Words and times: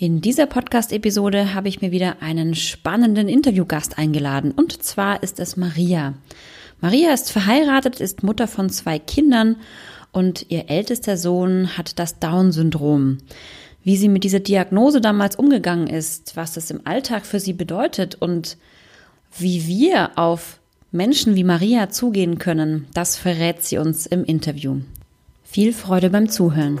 In 0.00 0.20
dieser 0.20 0.46
Podcast-Episode 0.46 1.54
habe 1.54 1.66
ich 1.66 1.80
mir 1.80 1.90
wieder 1.90 2.22
einen 2.22 2.54
spannenden 2.54 3.28
Interviewgast 3.28 3.98
eingeladen 3.98 4.52
und 4.52 4.80
zwar 4.80 5.24
ist 5.24 5.40
es 5.40 5.56
Maria. 5.56 6.14
Maria 6.80 7.12
ist 7.12 7.32
verheiratet, 7.32 8.00
ist 8.00 8.22
Mutter 8.22 8.46
von 8.46 8.70
zwei 8.70 9.00
Kindern 9.00 9.56
und 10.12 10.46
ihr 10.50 10.70
ältester 10.70 11.16
Sohn 11.16 11.76
hat 11.76 11.98
das 11.98 12.20
Down-Syndrom. 12.20 13.18
Wie 13.82 13.96
sie 13.96 14.08
mit 14.08 14.22
dieser 14.22 14.38
Diagnose 14.38 15.00
damals 15.00 15.34
umgegangen 15.34 15.88
ist, 15.88 16.36
was 16.36 16.52
das 16.52 16.70
im 16.70 16.86
Alltag 16.86 17.26
für 17.26 17.40
sie 17.40 17.52
bedeutet 17.52 18.14
und 18.14 18.56
wie 19.36 19.66
wir 19.66 20.16
auf 20.16 20.60
Menschen 20.92 21.34
wie 21.34 21.42
Maria 21.42 21.90
zugehen 21.90 22.38
können, 22.38 22.86
das 22.94 23.16
verrät 23.16 23.64
sie 23.64 23.78
uns 23.78 24.06
im 24.06 24.22
Interview. 24.24 24.76
Viel 25.42 25.72
Freude 25.72 26.10
beim 26.10 26.28
Zuhören. 26.28 26.80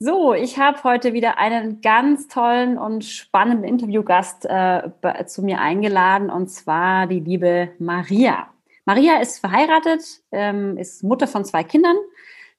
So, 0.00 0.32
ich 0.32 0.60
habe 0.60 0.84
heute 0.84 1.12
wieder 1.12 1.38
einen 1.38 1.80
ganz 1.80 2.28
tollen 2.28 2.78
und 2.78 3.04
spannenden 3.04 3.64
Interviewgast 3.64 4.44
äh, 4.44 4.92
zu 5.26 5.42
mir 5.42 5.60
eingeladen, 5.60 6.30
und 6.30 6.46
zwar 6.46 7.08
die 7.08 7.18
liebe 7.18 7.72
Maria. 7.80 8.46
Maria 8.84 9.16
ist 9.16 9.40
verheiratet, 9.40 10.04
ähm, 10.30 10.78
ist 10.78 11.02
Mutter 11.02 11.26
von 11.26 11.44
zwei 11.44 11.64
Kindern, 11.64 11.96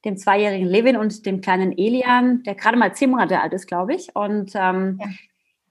dem 0.03 0.17
zweijährigen 0.17 0.67
Levin 0.67 0.97
und 0.97 1.25
dem 1.25 1.39
kleinen 1.39 1.71
Elian, 1.77 2.43
der 2.43 2.55
gerade 2.55 2.77
mal 2.77 2.93
zehn 2.93 3.09
Monate 3.09 3.39
alt 3.39 3.53
ist, 3.53 3.67
glaube 3.67 3.95
ich. 3.95 4.13
Und 4.13 4.51
ähm, 4.55 4.99
ja. 4.99 5.07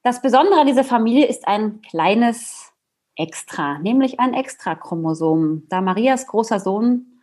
das 0.03 0.23
Besondere 0.23 0.61
an 0.61 0.67
dieser 0.67 0.85
Familie 0.85 1.27
ist 1.27 1.47
ein 1.47 1.83
kleines 1.83 2.73
Extra, 3.15 3.79
nämlich 3.79 4.19
ein 4.21 4.33
Extrachromosom, 4.33 5.65
da 5.69 5.83
Marias 5.83 6.27
großer 6.29 6.61
Sohn 6.61 7.21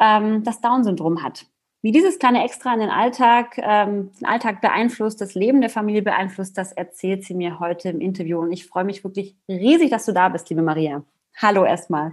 ähm, 0.00 0.44
das 0.44 0.60
Down-Syndrom 0.60 1.24
hat. 1.24 1.46
Wie 1.82 1.92
dieses 1.92 2.18
kleine 2.18 2.44
Extra 2.44 2.74
in 2.74 2.80
den 2.80 2.90
Alltag, 2.90 3.56
ähm, 3.56 4.10
den 4.20 4.26
Alltag 4.26 4.60
beeinflusst, 4.60 5.20
das 5.20 5.34
Leben 5.34 5.62
der 5.62 5.70
Familie 5.70 6.02
beeinflusst, 6.02 6.58
das 6.58 6.72
erzählt 6.72 7.24
sie 7.24 7.34
mir 7.34 7.58
heute 7.58 7.88
im 7.88 8.00
Interview. 8.00 8.38
Und 8.38 8.52
ich 8.52 8.66
freue 8.66 8.84
mich 8.84 9.02
wirklich 9.02 9.34
riesig, 9.48 9.90
dass 9.90 10.04
du 10.04 10.12
da 10.12 10.28
bist, 10.28 10.50
liebe 10.50 10.60
Maria. 10.60 11.02
Hallo 11.36 11.64
erstmal. 11.64 12.12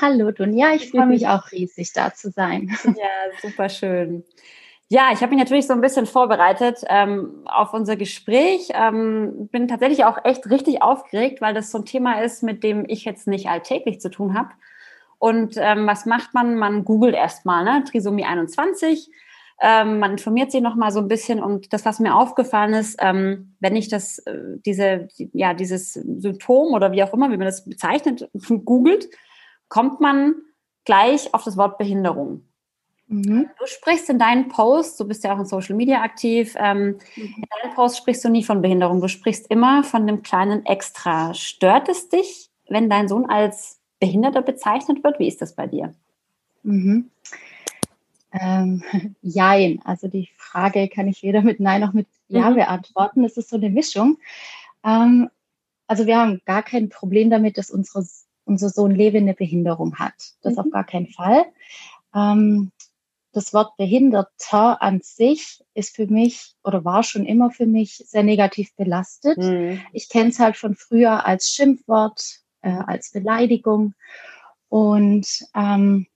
Hallo 0.00 0.30
Dunja, 0.30 0.74
ich 0.74 0.90
freue 0.90 1.06
mich 1.06 1.26
auch 1.26 1.50
riesig, 1.50 1.92
da 1.92 2.14
zu 2.14 2.30
sein. 2.30 2.70
Ja, 2.84 3.32
super 3.40 3.68
schön. 3.68 4.22
Ja, 4.88 5.08
ich 5.12 5.22
habe 5.22 5.30
mich 5.30 5.38
natürlich 5.38 5.66
so 5.66 5.72
ein 5.72 5.80
bisschen 5.80 6.06
vorbereitet 6.06 6.84
ähm, 6.88 7.46
auf 7.46 7.72
unser 7.72 7.96
Gespräch. 7.96 8.68
Ähm, 8.74 9.48
bin 9.50 9.66
tatsächlich 9.66 10.04
auch 10.04 10.18
echt 10.24 10.48
richtig 10.50 10.82
aufgeregt, 10.82 11.40
weil 11.40 11.54
das 11.54 11.70
so 11.70 11.78
ein 11.78 11.86
Thema 11.86 12.20
ist, 12.20 12.42
mit 12.42 12.62
dem 12.62 12.84
ich 12.86 13.04
jetzt 13.04 13.26
nicht 13.26 13.48
alltäglich 13.48 14.00
zu 14.00 14.10
tun 14.10 14.38
habe. 14.38 14.50
Und 15.22 15.54
ähm, 15.56 15.86
was 15.86 16.04
macht 16.04 16.34
man? 16.34 16.56
Man 16.56 16.84
googelt 16.84 17.14
erstmal, 17.14 17.62
ne? 17.62 17.84
Trisomie 17.84 18.24
21. 18.24 19.08
Ähm, 19.60 20.00
man 20.00 20.10
informiert 20.10 20.50
sich 20.50 20.60
noch 20.60 20.74
mal 20.74 20.90
so 20.90 20.98
ein 20.98 21.06
bisschen 21.06 21.40
und 21.40 21.72
das, 21.72 21.84
was 21.84 22.00
mir 22.00 22.16
aufgefallen 22.16 22.74
ist, 22.74 22.96
ähm, 22.98 23.54
wenn 23.60 23.76
ich 23.76 23.88
das, 23.88 24.18
äh, 24.18 24.58
diese, 24.66 25.06
ja, 25.32 25.54
dieses 25.54 25.92
Symptom 25.92 26.74
oder 26.74 26.90
wie 26.90 27.04
auch 27.04 27.12
immer, 27.12 27.30
wie 27.30 27.36
man 27.36 27.46
das 27.46 27.64
bezeichnet, 27.64 28.28
googelt, 28.64 29.10
kommt 29.68 30.00
man 30.00 30.34
gleich 30.84 31.32
auf 31.32 31.44
das 31.44 31.56
Wort 31.56 31.78
Behinderung. 31.78 32.42
Mhm. 33.06 33.48
Du 33.60 33.66
sprichst 33.66 34.10
in 34.10 34.18
deinen 34.18 34.48
Posts, 34.48 34.96
du 34.96 35.06
bist 35.06 35.22
ja 35.22 35.32
auch 35.32 35.38
in 35.38 35.46
Social 35.46 35.76
Media 35.76 36.02
aktiv, 36.02 36.56
ähm, 36.58 36.98
mhm. 37.14 37.22
in 37.36 37.44
deinen 37.62 37.74
Posts 37.76 37.98
sprichst 37.98 38.24
du 38.24 38.28
nie 38.28 38.42
von 38.42 38.60
Behinderung, 38.60 39.00
du 39.00 39.06
sprichst 39.06 39.48
immer 39.52 39.84
von 39.84 40.04
dem 40.04 40.24
kleinen 40.24 40.66
Extra. 40.66 41.32
Stört 41.32 41.88
es 41.88 42.08
dich, 42.08 42.50
wenn 42.68 42.90
dein 42.90 43.06
Sohn 43.06 43.26
als 43.26 43.81
Behinderter 44.02 44.42
bezeichnet 44.42 45.04
wird? 45.04 45.20
Wie 45.20 45.28
ist 45.28 45.40
das 45.40 45.54
bei 45.54 45.68
dir? 45.68 45.94
Mhm. 46.64 47.08
Ähm, 48.32 48.82
jein. 49.22 49.80
Also 49.84 50.08
die 50.08 50.28
Frage 50.36 50.88
kann 50.88 51.06
ich 51.06 51.22
weder 51.22 51.40
mit 51.42 51.60
Nein 51.60 51.82
noch 51.82 51.92
mit 51.92 52.08
Ja 52.26 52.50
mhm. 52.50 52.56
beantworten. 52.56 53.22
Es 53.24 53.36
ist 53.36 53.50
so 53.50 53.56
eine 53.56 53.70
Mischung. 53.70 54.18
Ähm, 54.82 55.30
also 55.86 56.06
wir 56.06 56.18
haben 56.18 56.40
gar 56.46 56.64
kein 56.64 56.88
Problem 56.88 57.30
damit, 57.30 57.56
dass 57.58 57.70
unsere, 57.70 58.04
unser 58.44 58.70
Sohn 58.70 58.90
Levi 58.92 59.18
eine 59.18 59.34
Behinderung 59.34 59.94
hat. 60.00 60.14
Das 60.42 60.54
mhm. 60.54 60.58
auf 60.58 60.70
gar 60.72 60.84
keinen 60.84 61.06
Fall. 61.06 61.44
Ähm, 62.12 62.72
das 63.30 63.54
Wort 63.54 63.76
Behinderter 63.76 64.82
an 64.82 65.00
sich 65.00 65.62
ist 65.74 65.94
für 65.94 66.08
mich 66.08 66.54
oder 66.64 66.84
war 66.84 67.04
schon 67.04 67.24
immer 67.24 67.52
für 67.52 67.66
mich 67.66 68.02
sehr 68.04 68.24
negativ 68.24 68.74
belastet. 68.74 69.38
Mhm. 69.38 69.80
Ich 69.92 70.08
kenne 70.08 70.30
es 70.30 70.40
halt 70.40 70.56
von 70.56 70.74
früher 70.74 71.24
als 71.24 71.50
Schimpfwort, 71.50 72.41
äh, 72.62 72.70
als 72.70 73.12
Beleidigung. 73.12 73.94
Und 74.68 75.44
ähm, 75.54 76.06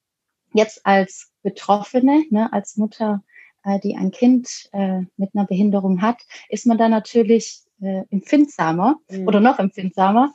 jetzt 0.53 0.85
als 0.87 1.31
Betroffene, 1.43 2.25
ne, 2.31 2.53
als 2.53 2.77
Mutter, 2.77 3.23
äh, 3.65 3.79
die 3.81 3.97
ein 3.97 4.11
Kind 4.11 4.69
äh, 4.73 5.03
mit 5.17 5.31
einer 5.35 5.47
Behinderung 5.47 6.01
hat, 6.01 6.19
ist 6.49 6.67
man 6.67 6.79
da 6.79 6.89
natürlich 6.89 7.63
äh, 7.81 8.05
empfindsamer 8.11 8.97
mhm. 9.11 9.29
oder 9.29 9.41
noch 9.41 9.59
empfindsamer 9.59 10.35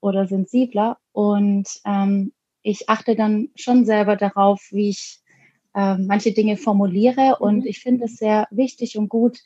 oder 0.00 0.26
sensibler. 0.26 0.98
Und 1.12 1.68
ähm, 1.84 2.32
ich 2.62 2.88
achte 2.88 3.16
dann 3.16 3.50
schon 3.54 3.84
selber 3.84 4.16
darauf, 4.16 4.60
wie 4.70 4.90
ich 4.90 5.20
äh, 5.74 5.96
manche 5.96 6.32
Dinge 6.32 6.56
formuliere. 6.56 7.36
Und 7.38 7.60
mhm. 7.60 7.66
ich 7.66 7.80
finde 7.80 8.06
es 8.06 8.16
sehr 8.16 8.48
wichtig 8.50 8.98
und 8.98 9.08
gut, 9.08 9.38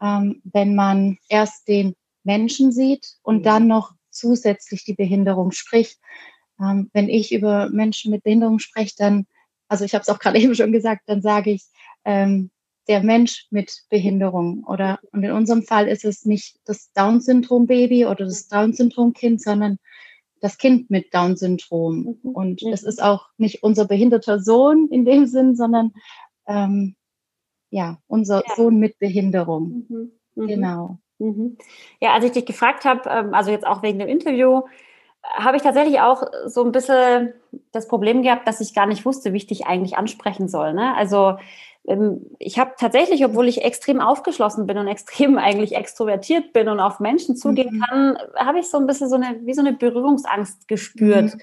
ähm, 0.00 0.40
wenn 0.44 0.74
man 0.74 1.18
erst 1.28 1.68
den 1.68 1.94
Menschen 2.22 2.72
sieht 2.72 3.16
und 3.22 3.38
mhm. 3.38 3.42
dann 3.42 3.66
noch 3.66 3.92
zusätzlich 4.14 4.84
die 4.84 4.94
Behinderung. 4.94 5.52
Sprich, 5.52 5.98
ähm, 6.60 6.90
wenn 6.92 7.08
ich 7.08 7.32
über 7.32 7.68
Menschen 7.70 8.10
mit 8.10 8.22
Behinderung 8.22 8.58
spreche, 8.58 8.94
dann, 8.96 9.26
also 9.68 9.84
ich 9.84 9.94
habe 9.94 10.02
es 10.02 10.08
auch 10.08 10.18
gerade 10.18 10.38
eben 10.40 10.54
schon 10.54 10.72
gesagt, 10.72 11.02
dann 11.06 11.22
sage 11.22 11.50
ich, 11.50 11.64
ähm, 12.04 12.50
der 12.86 13.02
Mensch 13.02 13.46
mit 13.50 13.84
Behinderung 13.88 14.62
oder 14.64 14.98
und 15.12 15.22
in 15.22 15.30
unserem 15.30 15.62
Fall 15.62 15.88
ist 15.88 16.04
es 16.04 16.26
nicht 16.26 16.58
das 16.66 16.92
Down-Syndrom-Baby 16.92 18.04
oder 18.04 18.26
das 18.26 18.48
Down-Syndrom-Kind, 18.48 19.40
sondern 19.42 19.78
das 20.40 20.58
Kind 20.58 20.90
mit 20.90 21.14
Down-Syndrom. 21.14 22.18
Mhm. 22.22 22.30
Und 22.30 22.62
es 22.62 22.82
ist 22.82 23.02
auch 23.02 23.28
nicht 23.38 23.62
unser 23.62 23.86
behinderter 23.86 24.38
Sohn 24.38 24.88
in 24.90 25.06
dem 25.06 25.26
Sinn, 25.26 25.56
sondern 25.56 25.94
ähm, 26.46 26.96
ja, 27.70 27.98
unser 28.06 28.42
ja. 28.46 28.54
Sohn 28.54 28.78
mit 28.78 28.98
Behinderung. 28.98 29.86
Mhm. 29.88 30.12
Mhm. 30.34 30.46
Genau. 30.46 30.98
Mhm. 31.24 31.56
Ja, 32.00 32.12
als 32.12 32.24
ich 32.24 32.32
dich 32.32 32.46
gefragt 32.46 32.84
habe, 32.84 33.08
ähm, 33.08 33.34
also 33.34 33.50
jetzt 33.50 33.66
auch 33.66 33.82
wegen 33.82 33.98
dem 33.98 34.08
Interview, 34.08 34.62
habe 35.32 35.56
ich 35.56 35.62
tatsächlich 35.62 36.00
auch 36.00 36.22
so 36.46 36.62
ein 36.64 36.72
bisschen 36.72 37.32
das 37.72 37.88
Problem 37.88 38.22
gehabt, 38.22 38.46
dass 38.46 38.60
ich 38.60 38.74
gar 38.74 38.86
nicht 38.86 39.04
wusste, 39.06 39.32
wie 39.32 39.38
ich 39.38 39.46
dich 39.46 39.66
eigentlich 39.66 39.96
ansprechen 39.96 40.48
soll. 40.48 40.74
Ne? 40.74 40.94
Also 40.96 41.38
ähm, 41.86 42.26
ich 42.38 42.58
habe 42.58 42.72
tatsächlich, 42.78 43.24
obwohl 43.24 43.48
ich 43.48 43.64
extrem 43.64 44.00
aufgeschlossen 44.00 44.66
bin 44.66 44.78
und 44.78 44.86
extrem 44.88 45.38
eigentlich 45.38 45.74
extrovertiert 45.74 46.52
bin 46.52 46.68
und 46.68 46.80
auf 46.80 47.00
Menschen 47.00 47.36
zugehen 47.36 47.76
mhm. 47.76 47.80
kann, 47.80 48.18
habe 48.36 48.58
ich 48.58 48.68
so 48.68 48.78
ein 48.78 48.86
bisschen 48.86 49.08
so 49.08 49.16
eine, 49.16 49.40
wie 49.44 49.54
so 49.54 49.60
eine 49.60 49.72
Berührungsangst 49.72 50.68
gespürt. 50.68 51.34
Mhm. 51.34 51.40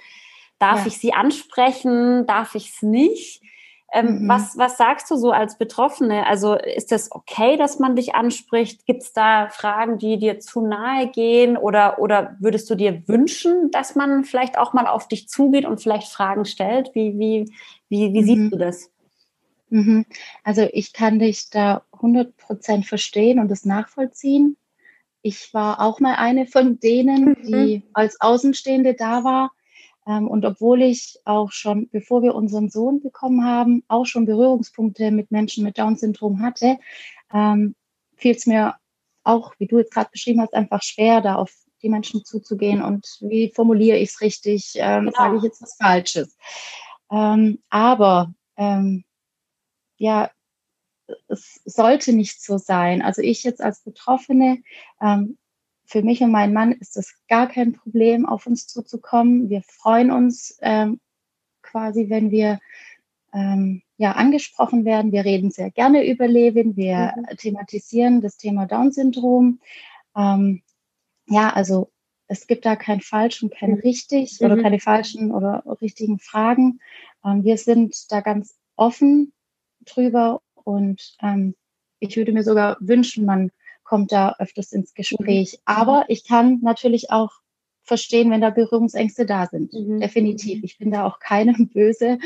Darf 0.59 0.81
ja. 0.81 0.87
ich 0.87 0.99
sie 0.99 1.13
ansprechen? 1.13 2.27
Darf 2.27 2.53
ich 2.53 2.69
es 2.69 2.81
nicht? 2.83 3.41
Ähm, 3.93 4.23
mhm. 4.23 4.29
was, 4.29 4.57
was 4.57 4.77
sagst 4.77 5.11
du 5.11 5.17
so 5.17 5.31
als 5.31 5.57
Betroffene? 5.57 6.25
Also 6.25 6.55
ist 6.55 6.93
das 6.93 7.11
okay, 7.11 7.57
dass 7.57 7.77
man 7.77 7.95
dich 7.95 8.15
anspricht? 8.15 8.85
Gibt 8.85 9.03
es 9.03 9.11
da 9.11 9.49
Fragen, 9.49 9.97
die 9.97 10.17
dir 10.17 10.39
zu 10.39 10.61
nahe 10.61 11.07
gehen? 11.07 11.57
Oder, 11.57 11.99
oder 11.99 12.37
würdest 12.39 12.69
du 12.69 12.75
dir 12.75 13.05
wünschen, 13.07 13.69
dass 13.71 13.95
man 13.95 14.23
vielleicht 14.23 14.57
auch 14.57 14.71
mal 14.71 14.87
auf 14.87 15.09
dich 15.09 15.27
zugeht 15.27 15.65
und 15.65 15.81
vielleicht 15.81 16.07
Fragen 16.07 16.45
stellt? 16.45 16.91
Wie, 16.93 17.19
wie, 17.19 17.51
wie, 17.89 18.13
wie 18.13 18.21
mhm. 18.21 18.25
siehst 18.25 18.53
du 18.53 18.57
das? 18.57 18.91
Mhm. 19.69 20.05
Also 20.45 20.67
ich 20.71 20.93
kann 20.93 21.19
dich 21.19 21.49
da 21.49 21.83
100 21.91 22.37
Prozent 22.37 22.85
verstehen 22.85 23.39
und 23.39 23.49
das 23.49 23.65
nachvollziehen. 23.65 24.55
Ich 25.21 25.53
war 25.53 25.81
auch 25.81 25.99
mal 25.99 26.15
eine 26.15 26.45
von 26.45 26.79
denen, 26.79 27.35
die 27.43 27.77
mhm. 27.77 27.83
als 27.93 28.19
Außenstehende 28.21 28.93
da 28.93 29.25
war 29.25 29.51
und 30.05 30.45
obwohl 30.45 30.81
ich 30.81 31.19
auch 31.25 31.51
schon, 31.51 31.89
bevor 31.89 32.23
wir 32.23 32.35
unseren 32.35 32.69
Sohn 32.69 33.01
bekommen 33.01 33.45
haben, 33.45 33.83
auch 33.87 34.05
schon 34.05 34.25
Berührungspunkte 34.25 35.11
mit 35.11 35.31
Menschen 35.31 35.63
mit 35.63 35.77
Down-Syndrom 35.77 36.41
hatte, 36.41 36.77
ähm, 37.33 37.75
fiel 38.15 38.35
es 38.35 38.45
mir 38.45 38.75
auch, 39.23 39.53
wie 39.59 39.67
du 39.67 39.77
jetzt 39.77 39.93
gerade 39.93 40.09
beschrieben 40.11 40.41
hast, 40.41 40.53
einfach 40.53 40.81
schwer, 40.81 41.21
da 41.21 41.35
auf 41.35 41.53
die 41.81 41.89
Menschen 41.89 42.23
zuzugehen 42.23 42.81
und 42.81 43.05
wie 43.21 43.51
formuliere 43.53 43.97
ich 43.97 44.09
es 44.09 44.21
richtig, 44.21 44.73
ähm, 44.75 45.05
genau. 45.05 45.17
sage 45.17 45.37
ich 45.37 45.43
jetzt 45.43 45.61
was 45.61 45.75
Falsches. 45.75 46.37
Ähm, 47.11 47.59
aber 47.69 48.33
ähm, 48.57 49.03
ja, 49.97 50.31
es 51.27 51.61
sollte 51.65 52.13
nicht 52.13 52.41
so 52.43 52.57
sein. 52.57 53.01
Also 53.01 53.21
ich 53.21 53.43
jetzt 53.43 53.61
als 53.61 53.81
Betroffene, 53.81 54.63
ähm, 55.01 55.37
für 55.91 56.01
mich 56.03 56.21
und 56.21 56.31
meinen 56.31 56.53
Mann 56.53 56.71
ist 56.71 56.95
es 56.95 57.15
gar 57.27 57.47
kein 57.47 57.73
Problem, 57.73 58.25
auf 58.25 58.47
uns 58.47 58.65
zuzukommen. 58.65 59.49
Wir 59.49 59.61
freuen 59.61 60.09
uns 60.09 60.57
ähm, 60.61 61.01
quasi, 61.61 62.09
wenn 62.09 62.31
wir 62.31 62.59
ähm, 63.33 63.81
ja, 63.97 64.13
angesprochen 64.13 64.85
werden. 64.85 65.11
Wir 65.11 65.25
reden 65.25 65.51
sehr 65.51 65.69
gerne 65.69 66.07
über 66.07 66.29
Levin. 66.29 66.77
Wir 66.77 67.13
mhm. 67.17 67.35
thematisieren 67.35 68.21
das 68.21 68.37
Thema 68.37 68.67
Down-Syndrom. 68.67 69.59
Ähm, 70.15 70.61
ja, 71.27 71.49
also 71.51 71.91
es 72.27 72.47
gibt 72.47 72.65
da 72.65 72.77
kein 72.77 73.01
falsch 73.01 73.43
und 73.43 73.53
kein 73.53 73.71
mhm. 73.71 73.79
richtig 73.79 74.39
mhm. 74.39 74.45
oder 74.45 74.61
keine 74.61 74.79
falschen 74.79 75.31
oder 75.31 75.61
richtigen 75.81 76.19
Fragen. 76.19 76.79
Ähm, 77.25 77.43
wir 77.43 77.57
sind 77.57 78.09
da 78.13 78.21
ganz 78.21 78.57
offen 78.77 79.33
drüber 79.81 80.41
und 80.53 81.17
ähm, 81.21 81.53
ich 81.99 82.15
würde 82.15 82.31
mir 82.31 82.43
sogar 82.43 82.77
wünschen, 82.79 83.25
man 83.25 83.51
kommt 83.91 84.13
da 84.13 84.37
öfters 84.39 84.71
ins 84.71 84.93
Gespräch. 84.93 85.51
Mhm. 85.51 85.61
Aber 85.65 86.05
ich 86.07 86.25
kann 86.25 86.59
natürlich 86.61 87.11
auch 87.11 87.31
verstehen, 87.83 88.31
wenn 88.31 88.39
da 88.39 88.49
Berührungsängste 88.49 89.25
da 89.25 89.47
sind. 89.47 89.73
Mhm. 89.73 89.99
Definitiv. 89.99 90.59
Mhm. 90.59 90.63
Ich 90.63 90.77
bin 90.77 90.91
da 90.91 91.05
auch 91.05 91.19
keinem 91.19 91.67
böse. 91.73 92.17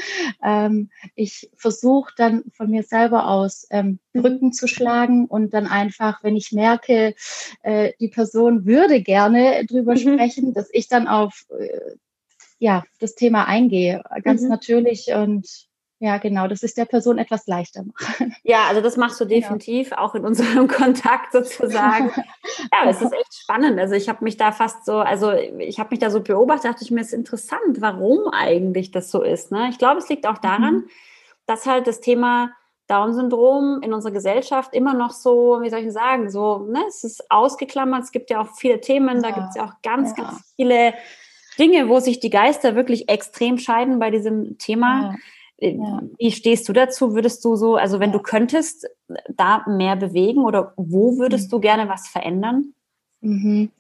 Ähm, 0.44 0.92
ich 1.16 1.50
versuche 1.56 2.14
dann 2.18 2.44
von 2.56 2.70
mir 2.70 2.84
selber 2.84 3.28
aus 3.28 3.66
ähm, 3.72 3.98
mhm. 4.14 4.22
Brücken 4.22 4.54
zu 4.54 4.68
schlagen 4.68 5.26
und 5.26 5.56
dann 5.56 5.66
einfach, 5.66 6.24
wenn 6.24 6.36
ich 6.36 6.52
merke, 6.52 7.16
äh, 7.64 7.94
die 8.00 8.10
Person 8.10 8.68
würde 8.68 9.02
gerne 9.02 9.66
drüber 9.66 9.94
mhm. 9.94 9.98
sprechen, 9.98 10.54
dass 10.54 10.70
ich 10.72 10.88
dann 10.88 11.08
auf 11.08 11.48
äh, 11.50 11.96
ja, 12.60 12.84
das 13.00 13.16
Thema 13.16 13.48
eingehe. 13.48 14.04
Ganz 14.24 14.44
mhm. 14.44 14.50
natürlich 14.50 15.16
und 15.16 15.68
ja, 16.00 16.18
genau, 16.18 16.48
das 16.48 16.62
ist 16.62 16.78
der 16.78 16.86
Person 16.86 17.18
etwas 17.18 17.48
leichter 17.48 17.84
machen. 17.84 18.36
Ja, 18.44 18.68
also 18.68 18.82
das 18.82 18.98
machst 18.98 19.20
du 19.20 19.26
definitiv 19.26 19.90
genau. 19.90 20.02
auch 20.02 20.16
in 20.16 20.26
unserem 20.26 20.68
Kontakt 20.70 21.32
sozusagen. 21.32 22.12
ja, 22.72 22.90
es 22.90 23.02
ist 23.02 23.14
echt 23.14 23.34
spannend. 23.34 23.80
Also 23.80 23.96
ich 23.96 24.10
habe 24.10 24.24
mich 24.24 24.38
da 24.38 24.52
fast 24.52 24.86
so, 24.86 24.98
also 24.98 25.32
ich 25.32 25.80
habe 25.80 25.90
mich 25.92 26.00
da 26.00 26.10
so 26.10 26.22
beobachtet, 26.22 26.66
dachte 26.66 26.84
ich 26.84 26.92
mir, 26.92 27.02
es 27.02 27.08
ist 27.08 27.14
interessant, 27.14 27.80
warum 27.80 28.28
eigentlich 28.28 28.92
das 28.92 29.10
so 29.10 29.24
ist. 29.24 29.52
Ne? 29.52 29.70
Ich 29.70 29.78
glaube, 29.78 30.00
es 30.00 30.10
liegt 30.10 30.28
auch 30.28 30.38
daran, 30.38 30.76
mhm. 30.76 30.90
dass 31.48 31.66
halt 31.66 31.88
das 31.88 32.02
Thema 32.02 32.52
Down-Syndrom 32.88 33.82
in 33.82 33.94
unserer 33.94 34.12
Gesellschaft 34.12 34.74
immer 34.76 34.94
noch 34.94 35.12
so, 35.12 35.60
wie 35.62 35.70
soll 35.70 35.80
ich 35.80 35.92
sagen, 35.92 36.30
so, 36.30 36.60
ne, 36.70 36.84
es 36.88 37.04
ist 37.04 37.32
ausgeklammert, 37.32 38.04
es 38.04 38.12
gibt 38.12 38.30
ja 38.30 38.42
auch 38.42 38.56
viele 38.56 38.80
Themen, 38.80 39.18
ja. 39.18 39.22
da 39.22 39.32
gibt 39.32 39.48
es 39.50 39.56
ja 39.56 39.66
auch 39.66 39.74
ganz, 39.82 40.14
ja. 40.16 40.24
ganz 40.24 40.54
viele 40.56 40.94
Dinge, 41.58 41.90
wo 41.90 42.00
sich 42.00 42.20
die 42.20 42.30
Geister 42.30 42.76
wirklich 42.76 43.10
extrem 43.10 43.58
scheiden 43.58 43.98
bei 43.98 44.12
diesem 44.12 44.58
Thema. 44.60 45.02
Ja. 45.02 45.16
Äh, 45.58 45.76
ja. 45.76 46.02
Wie 46.18 46.32
stehst 46.32 46.68
du 46.68 46.74
dazu? 46.74 47.14
Würdest 47.14 47.44
du 47.46 47.56
so, 47.56 47.76
also 47.76 48.00
wenn 48.00 48.12
du 48.12 48.20
könntest, 48.20 48.88
da 49.30 49.64
mehr 49.68 49.96
bewegen 49.96 50.44
oder 50.44 50.74
wo 50.76 51.18
würdest 51.18 51.48
mhm. 51.48 51.52
du 51.52 51.60
gerne 51.60 51.90
was 51.90 52.08
verändern? 52.08 52.74
Mhm. 53.22 53.72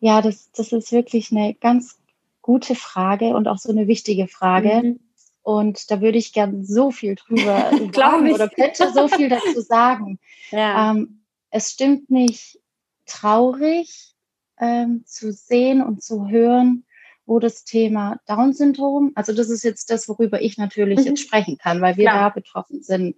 Ja, 0.00 0.22
das, 0.22 0.50
das 0.52 0.72
ist 0.72 0.92
wirklich 0.92 1.30
eine 1.30 1.54
ganz 1.54 1.98
gute 2.42 2.74
Frage 2.74 3.36
und 3.36 3.48
auch 3.48 3.58
so 3.58 3.70
eine 3.70 3.86
wichtige 3.86 4.28
Frage. 4.28 4.82
Mhm. 4.82 5.00
Und 5.42 5.90
da 5.90 6.00
würde 6.00 6.18
ich 6.18 6.32
gern 6.32 6.64
so 6.64 6.90
viel 6.90 7.16
drüber 7.16 7.70
sagen 7.94 8.32
oder 8.32 8.48
könnte 8.48 8.90
so 8.92 9.08
viel 9.08 9.28
dazu 9.28 9.60
sagen. 9.60 10.18
Ja. 10.50 10.90
Ähm, 10.90 11.20
es 11.50 11.70
stimmt 11.70 12.10
mich 12.10 12.60
traurig 13.06 14.14
ähm, 14.58 15.02
zu 15.06 15.32
sehen 15.32 15.82
und 15.82 16.02
zu 16.02 16.28
hören, 16.28 16.84
wo 17.30 17.38
das 17.38 17.62
Thema 17.62 18.18
Down-Syndrom, 18.26 19.12
also 19.14 19.32
das 19.32 19.50
ist 19.50 19.62
jetzt 19.62 19.88
das, 19.88 20.08
worüber 20.08 20.42
ich 20.42 20.58
natürlich 20.58 20.98
mhm. 20.98 21.04
jetzt 21.04 21.20
sprechen 21.20 21.58
kann, 21.58 21.80
weil 21.80 21.96
wir 21.96 22.06
Klar. 22.06 22.24
da 22.24 22.28
betroffen 22.30 22.82
sind. 22.82 23.14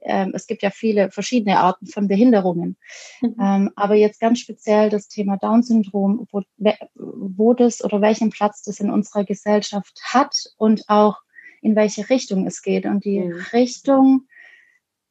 Ähm, 0.00 0.32
es 0.34 0.48
gibt 0.48 0.64
ja 0.64 0.70
viele 0.70 1.12
verschiedene 1.12 1.60
Arten 1.60 1.86
von 1.86 2.08
Behinderungen. 2.08 2.76
Mhm. 3.20 3.36
Ähm, 3.40 3.70
aber 3.76 3.94
jetzt 3.94 4.18
ganz 4.18 4.40
speziell 4.40 4.90
das 4.90 5.06
Thema 5.06 5.36
Down-Syndrom, 5.36 6.26
wo, 6.32 6.42
wo 6.56 7.54
das 7.54 7.84
oder 7.84 8.00
welchen 8.00 8.30
Platz 8.30 8.64
das 8.64 8.80
in 8.80 8.90
unserer 8.90 9.22
Gesellschaft 9.22 9.96
hat 10.12 10.34
und 10.56 10.82
auch 10.88 11.18
in 11.60 11.76
welche 11.76 12.10
Richtung 12.10 12.48
es 12.48 12.62
geht. 12.62 12.84
Und 12.84 13.04
die 13.04 13.20
mhm. 13.20 13.44
Richtung 13.52 14.26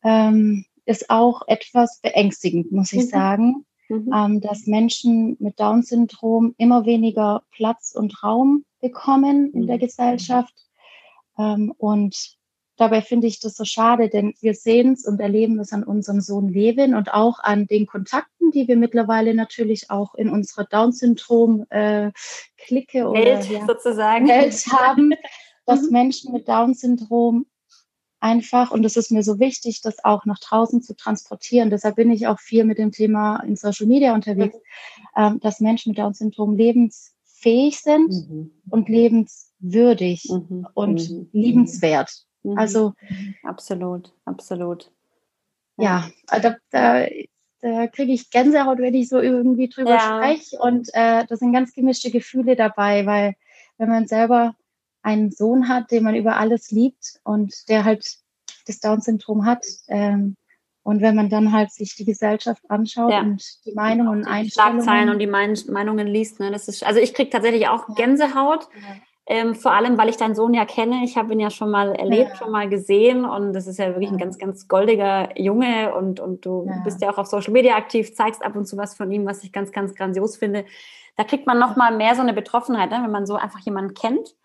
ähm, 0.04 0.66
ist 0.84 1.10
auch 1.10 1.44
etwas 1.48 2.02
beängstigend, 2.02 2.74
muss 2.74 2.92
ich 2.92 3.06
mhm. 3.06 3.10
sagen 3.10 3.66
mhm. 3.92 4.12
ähm, 4.14 4.42
dass 4.42 4.68
Menschen 4.68 5.36
mit 5.40 5.60
Down-Syndrom 5.60 6.56
immer 6.58 6.86
weniger 6.86 7.44
Platz 7.52 7.94
und 7.96 8.24
Raum 8.24 8.64
bekommen 8.80 9.52
in 9.54 9.64
mhm. 9.64 9.68
der 9.68 9.78
Gesellschaft. 9.78 10.54
Ähm, 11.38 11.74
und 11.78 12.38
dabei 12.78 13.02
finde 13.02 13.28
ich 13.28 13.40
das 13.40 13.56
so 13.56 13.66
schade, 13.66 14.10
denn 14.10 14.34
wir 14.40 14.54
sehen 14.54 14.94
es 14.94 15.06
und 15.06 15.20
erleben 15.20 15.60
es 15.60 15.74
an 15.74 15.84
unserem 15.84 16.22
Sohn 16.22 16.48
Levin 16.50 16.96
und 16.96 17.14
auch 17.14 17.40
an 17.40 17.68
den 17.68 17.86
Kontakten, 17.86 18.52
die 18.52 18.68
wir 18.68 18.78
mittlerweile 18.78 19.34
natürlich 19.34 19.90
auch 19.92 20.16
in 20.16 20.30
unserer 20.30 20.64
Down-Syndrom-Clique 20.66 22.14
äh, 22.98 23.04
oder 23.04 23.20
Welt, 23.20 23.50
ja, 23.50 23.66
sozusagen 23.66 24.28
Welt 24.28 24.66
haben, 24.72 25.14
dass 25.66 25.84
mhm. 25.84 25.92
Menschen 25.92 26.34
mit 26.34 26.48
Down-Syndrom 26.48 27.46
einfach, 28.22 28.72
und 28.72 28.86
es 28.86 28.96
ist 28.96 29.12
mir 29.12 29.24
so 29.24 29.40
wichtig, 29.40 29.82
das 29.82 30.04
auch 30.04 30.26
nach 30.26 30.40
draußen 30.40 30.82
zu 30.82 30.96
transportieren. 30.96 31.70
Deshalb 31.70 31.96
bin 31.96 32.12
ich 32.12 32.28
auch 32.28 32.40
viel 32.40 32.64
mit 32.64 32.78
dem 32.78 32.92
Thema 32.92 33.42
in 33.42 33.56
Social 33.56 33.88
Media 33.88 34.14
unterwegs, 34.14 34.58
ähm, 35.18 35.40
dass 35.42 35.60
Menschen 35.60 35.90
mit 35.90 35.98
Down-Syndrom 35.98 36.56
lebensfähig 36.56 37.80
sind 37.80 38.12
mhm. 38.12 38.52
und 38.70 38.90
lebenswürdig 38.90 40.30
mhm. 40.30 40.68
und 40.74 41.10
mhm. 41.10 41.30
liebenswert. 41.32 42.26
Mhm. 42.44 42.58
Also 42.58 42.94
absolut, 43.44 44.14
absolut. 44.26 44.92
Ja, 45.78 46.10
ja 46.32 46.40
da, 46.40 46.56
da, 46.70 47.08
da 47.62 47.88
kriege 47.88 48.14
ich 48.14 48.30
Gänsehaut, 48.30 48.78
wenn 48.80 48.94
ich 48.94 49.10
so 49.10 49.20
irgendwie 49.20 49.68
drüber 49.68 49.92
ja. 49.92 50.18
spreche. 50.18 50.58
Und 50.60 50.90
äh, 50.94 51.26
da 51.26 51.36
sind 51.36 51.54
ganz 51.54 51.74
gemischte 51.74 52.12
Gefühle 52.12 52.56
dabei, 52.56 53.06
weil 53.06 53.36
wenn 53.78 53.90
man 53.90 54.08
selber 54.08 54.56
einen 55.04 55.32
Sohn 55.32 55.68
hat, 55.68 55.92
den 55.92 56.04
man 56.04 56.16
über 56.16 56.38
alles 56.38 56.72
liebt 56.72 57.20
und 57.24 57.70
der 57.70 57.84
halt 57.84 58.18
das 58.68 58.80
Down-Syndrom 58.80 59.46
hat. 59.46 59.66
Ähm, 59.88 60.36
und 60.84 61.02
wenn 61.02 61.16
man 61.16 61.30
dann 61.30 61.52
halt 61.52 61.72
sich 61.72 61.96
die 61.96 62.06
Gesellschaft 62.06 62.64
anschaut 62.70 63.12
ja. 63.12 63.22
und 63.22 63.44
die 63.66 63.74
Meinungen 63.74 64.10
und 64.10 64.26
Einstellungen. 64.26 64.84
Schlagzeilen 64.84 65.10
und 65.10 65.20
die 65.20 65.28
Meinungen 65.28 66.08
liest. 66.08 66.40
Ne? 66.40 66.52
Das 66.52 66.68
ist, 66.68 66.84
also 66.84 67.00
ich 67.00 67.14
kriege 67.14 67.30
tatsächlich 67.30 67.68
auch 67.68 67.94
Gänsehaut. 67.96 68.68
Ja. 68.76 68.96
Ähm, 69.28 69.54
vor 69.54 69.74
allem, 69.74 69.98
weil 70.00 70.10
ich 70.10 70.18
deinen 70.18 70.34
Sohn 70.34 70.56
ja 70.56 70.66
kenne. 70.66 71.04
Ich 71.04 71.16
habe 71.16 71.34
ihn 71.34 71.40
ja 71.40 71.52
schon 71.52 71.70
mal 71.70 71.94
erlebt, 71.94 72.32
ja. 72.32 72.36
schon 72.36 72.52
mal 72.52 72.68
gesehen. 72.68 73.26
Und 73.26 73.54
das 73.54 73.68
ist 73.68 73.78
ja 73.78 73.90
wirklich 73.90 74.10
ein 74.10 74.18
ganz, 74.18 74.40
ganz 74.40 74.68
goldiger 74.68 75.40
Junge. 75.40 75.94
Und, 75.94 76.20
und 76.20 76.46
du 76.46 76.68
bist 76.84 77.00
ja 77.02 77.12
auch 77.12 77.20
auf 77.20 77.28
Social 77.28 77.54
Media 77.54 77.76
aktiv, 77.76 78.16
zeigst 78.16 78.44
ab 78.44 78.56
und 78.56 78.66
zu 78.66 78.76
was 78.76 78.96
von 78.96 79.12
ihm, 79.12 79.28
was 79.28 79.44
ich 79.44 79.52
ganz, 79.52 79.72
ganz 79.72 79.94
grandios 79.94 80.36
finde. 80.38 80.66
Da 81.16 81.24
kriegt 81.24 81.46
man 81.46 81.60
noch 81.60 81.76
mal 81.76 81.96
mehr 81.96 82.16
so 82.16 82.22
eine 82.22 82.34
Betroffenheit, 82.34 82.90
ne? 82.90 83.02
wenn 83.04 83.12
man 83.12 83.28
so 83.28 83.36
einfach 83.36 83.60
jemanden 83.60 83.94
kennt. 83.94 84.36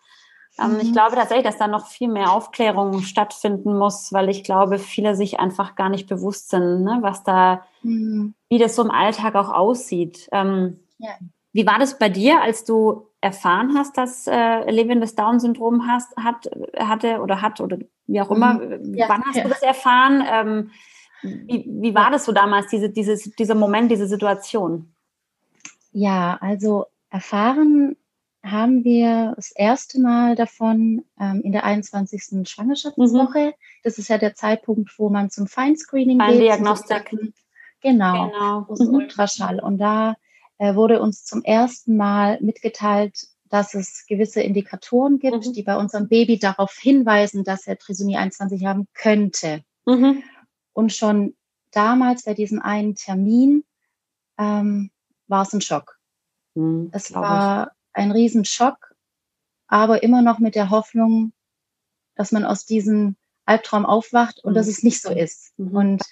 Ähm, 0.58 0.74
mhm. 0.74 0.80
Ich 0.80 0.92
glaube 0.92 1.16
tatsächlich, 1.16 1.46
dass 1.46 1.58
da 1.58 1.68
noch 1.68 1.86
viel 1.86 2.08
mehr 2.08 2.32
Aufklärung 2.32 3.02
stattfinden 3.02 3.76
muss, 3.76 4.12
weil 4.12 4.28
ich 4.28 4.44
glaube, 4.44 4.78
viele 4.78 5.14
sich 5.14 5.38
einfach 5.38 5.74
gar 5.74 5.88
nicht 5.88 6.08
bewusst 6.08 6.50
sind, 6.50 6.82
ne, 6.82 6.98
was 7.00 7.22
da, 7.24 7.64
mhm. 7.82 8.34
wie 8.48 8.58
das 8.58 8.76
so 8.76 8.82
im 8.82 8.90
Alltag 8.90 9.34
auch 9.34 9.52
aussieht. 9.52 10.28
Ähm, 10.32 10.80
ja. 10.98 11.10
Wie 11.52 11.66
war 11.66 11.78
das 11.78 11.98
bei 11.98 12.08
dir, 12.08 12.42
als 12.42 12.64
du 12.64 13.08
erfahren 13.20 13.76
hast, 13.76 13.96
dass 13.96 14.26
äh, 14.26 14.70
Levin 14.70 15.00
das 15.00 15.14
Down-Syndrom 15.14 15.86
hat, 15.86 16.04
hatte 16.76 17.20
oder 17.20 17.40
hat 17.40 17.60
oder 17.60 17.78
wie 18.06 18.20
auch 18.20 18.30
immer? 18.30 18.54
Mhm. 18.54 18.94
Ja, 18.94 19.08
Wann 19.08 19.24
hast 19.24 19.36
ja. 19.36 19.42
du 19.42 19.48
das 19.48 19.62
erfahren? 19.62 20.24
Ähm, 20.30 20.70
wie, 21.22 21.64
wie 21.66 21.94
war 21.94 22.10
das 22.10 22.24
so 22.24 22.32
damals, 22.32 22.68
diese, 22.68 22.90
dieses, 22.90 23.30
dieser 23.32 23.54
Moment, 23.54 23.90
diese 23.90 24.06
Situation? 24.06 24.92
Ja, 25.92 26.36
also 26.40 26.86
erfahren 27.10 27.96
haben 28.50 28.84
wir 28.84 29.34
das 29.36 29.50
erste 29.52 30.00
Mal 30.00 30.36
davon 30.36 31.04
ähm, 31.20 31.40
in 31.42 31.52
der 31.52 31.64
21. 31.64 32.48
Schwangerschaftswoche. 32.48 33.46
Mhm. 33.46 33.52
Das 33.82 33.98
ist 33.98 34.08
ja 34.08 34.18
der 34.18 34.34
Zeitpunkt, 34.34 34.98
wo 34.98 35.08
man 35.08 35.30
zum 35.30 35.46
Feinscreening 35.46 36.18
geht. 36.18 36.40
Diagnostik. 36.40 37.10
Genau, 37.80 38.30
genau. 38.30 38.66
Mhm. 38.68 38.94
Ultraschall. 38.94 39.60
Und 39.60 39.78
da 39.78 40.16
äh, 40.58 40.74
wurde 40.74 41.00
uns 41.00 41.24
zum 41.24 41.42
ersten 41.42 41.96
Mal 41.96 42.38
mitgeteilt, 42.40 43.26
dass 43.48 43.74
es 43.74 44.06
gewisse 44.06 44.40
Indikatoren 44.42 45.18
gibt, 45.18 45.46
mhm. 45.46 45.52
die 45.52 45.62
bei 45.62 45.76
unserem 45.76 46.08
Baby 46.08 46.38
darauf 46.38 46.72
hinweisen, 46.76 47.44
dass 47.44 47.66
er 47.66 47.78
Trisomie 47.78 48.16
21 48.16 48.64
haben 48.64 48.88
könnte. 48.94 49.62
Mhm. 49.84 50.22
Und 50.72 50.92
schon 50.92 51.34
damals 51.70 52.24
bei 52.24 52.34
diesem 52.34 52.60
einen 52.60 52.94
Termin 52.94 53.64
ähm, 54.38 54.90
war 55.28 55.42
es 55.42 55.52
ein 55.52 55.60
Schock. 55.60 55.98
Mhm, 56.54 56.88
es 56.92 57.12
war 57.14 57.72
ein 57.96 58.12
Riesenschock, 58.12 58.94
aber 59.66 60.02
immer 60.02 60.22
noch 60.22 60.38
mit 60.38 60.54
der 60.54 60.70
Hoffnung, 60.70 61.32
dass 62.14 62.32
man 62.32 62.44
aus 62.44 62.64
diesem 62.64 63.16
Albtraum 63.44 63.86
aufwacht 63.86 64.44
und 64.44 64.52
mhm. 64.52 64.56
dass 64.56 64.68
es 64.68 64.82
nicht 64.82 65.02
so 65.02 65.10
ist. 65.10 65.58
Mhm. 65.58 65.76
Und 65.76 66.02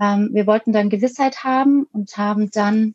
ähm, 0.00 0.30
wir 0.32 0.46
wollten 0.46 0.72
dann 0.72 0.90
Gewissheit 0.90 1.44
haben 1.44 1.84
und 1.92 2.16
haben 2.16 2.50
dann 2.50 2.94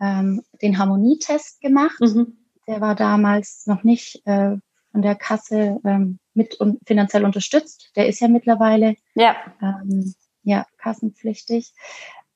ähm, 0.00 0.42
den 0.62 0.78
Harmonietest 0.78 1.60
gemacht. 1.60 2.00
Mhm. 2.00 2.36
Der 2.66 2.80
war 2.80 2.94
damals 2.94 3.66
noch 3.66 3.84
nicht 3.84 4.22
äh, 4.26 4.56
von 4.92 5.02
der 5.02 5.14
Kasse 5.14 5.80
ähm, 5.84 6.18
mit 6.34 6.54
und 6.56 6.80
finanziell 6.86 7.24
unterstützt. 7.24 7.90
Der 7.96 8.08
ist 8.08 8.20
ja 8.20 8.28
mittlerweile 8.28 8.96
ja, 9.14 9.36
ähm, 9.60 10.14
ja 10.42 10.66
kassenpflichtig. 10.78 11.72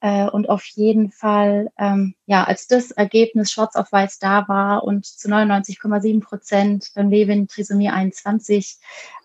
Äh, 0.01 0.29
und 0.31 0.49
auf 0.49 0.65
jeden 0.65 1.11
Fall, 1.13 1.71
ähm, 1.79 2.15
ja, 2.27 2.45
als 2.45 2.67
das 2.67 2.91
Ergebnis 2.91 3.53
schwarz 3.53 3.77
auf 3.77 3.93
weiß 3.93 4.19
da 4.19 4.49
war 4.49 4.85
und 4.85 5.05
zu 5.05 5.29
99,7 5.29 6.21
Prozent 6.21 6.91
beim 6.95 7.11
Levin 7.11 7.49
Trisomie 7.49 7.91
21 7.91 8.79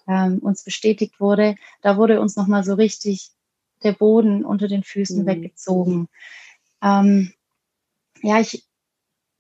ähm, 0.08 0.40
uns 0.40 0.64
bestätigt 0.64 1.20
wurde, 1.20 1.56
da 1.82 1.98
wurde 1.98 2.20
uns 2.20 2.36
nochmal 2.36 2.64
so 2.64 2.74
richtig 2.74 3.32
der 3.84 3.94
Boden 3.94 4.44
unter 4.44 4.68
den 4.68 4.84
Füßen 4.84 5.22
mhm. 5.22 5.28
weggezogen. 5.28 6.10
Ähm, 6.82 7.34
ja, 8.22 8.40
ich, 8.42 8.66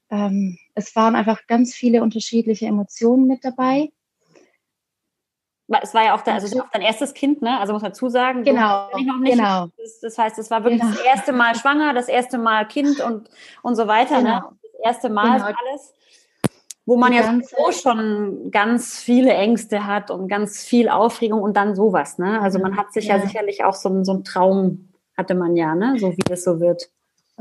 ähm, 0.09 0.57
es 0.73 0.95
waren 0.95 1.15
einfach 1.15 1.47
ganz 1.47 1.73
viele 1.73 2.01
unterschiedliche 2.01 2.67
Emotionen 2.67 3.27
mit 3.27 3.43
dabei. 3.43 3.89
Es 5.81 5.93
war 5.93 6.03
ja 6.03 6.15
auch, 6.15 6.21
dein, 6.21 6.35
also 6.35 6.61
auch 6.61 6.69
dein 6.71 6.83
erstes 6.83 7.13
Kind, 7.13 7.41
ne? 7.41 7.59
Also 7.59 7.73
muss 7.73 7.81
man 7.81 7.93
zusagen. 7.93 8.43
Genau. 8.43 8.87
genau. 9.23 9.67
Das, 9.77 9.99
das, 9.99 10.17
heißt, 10.17 10.37
es 10.37 10.51
war 10.51 10.63
wirklich 10.63 10.81
genau. 10.81 10.93
das 10.93 11.03
erste 11.03 11.33
Mal 11.33 11.55
schwanger, 11.55 11.93
das 11.93 12.07
erste 12.07 12.37
Mal 12.37 12.67
Kind 12.67 12.99
und, 12.99 13.29
und 13.63 13.75
so 13.75 13.87
weiter. 13.87 14.21
Ne? 14.21 14.23
Genau. 14.23 14.39
Ne? 14.51 14.57
Das 14.61 14.81
erste 14.83 15.09
Mal 15.09 15.37
genau. 15.37 15.45
alles. 15.45 15.93
Wo 16.87 16.97
man 16.97 17.11
Die 17.11 17.17
ja 17.17 17.39
so 17.41 17.71
schon 17.71 18.51
ganz 18.51 18.99
viele 18.99 19.33
Ängste 19.33 19.87
hat 19.87 20.11
und 20.11 20.27
ganz 20.27 20.63
viel 20.63 20.87
Aufregung 20.87 21.41
und 21.41 21.57
dann 21.57 21.75
sowas, 21.75 22.19
ne? 22.19 22.39
Also 22.41 22.59
man 22.59 22.77
hat 22.77 22.93
sich 22.93 23.05
ja, 23.05 23.17
ja 23.17 23.25
sicherlich 23.25 23.63
auch 23.63 23.73
so, 23.73 24.03
so 24.03 24.11
einen 24.11 24.23
Traum, 24.23 24.89
hatte 25.17 25.33
man 25.33 25.55
ja, 25.55 25.73
ne? 25.73 25.97
So 25.97 26.11
wie 26.15 26.21
das 26.29 26.43
so 26.43 26.59
wird. 26.59 26.91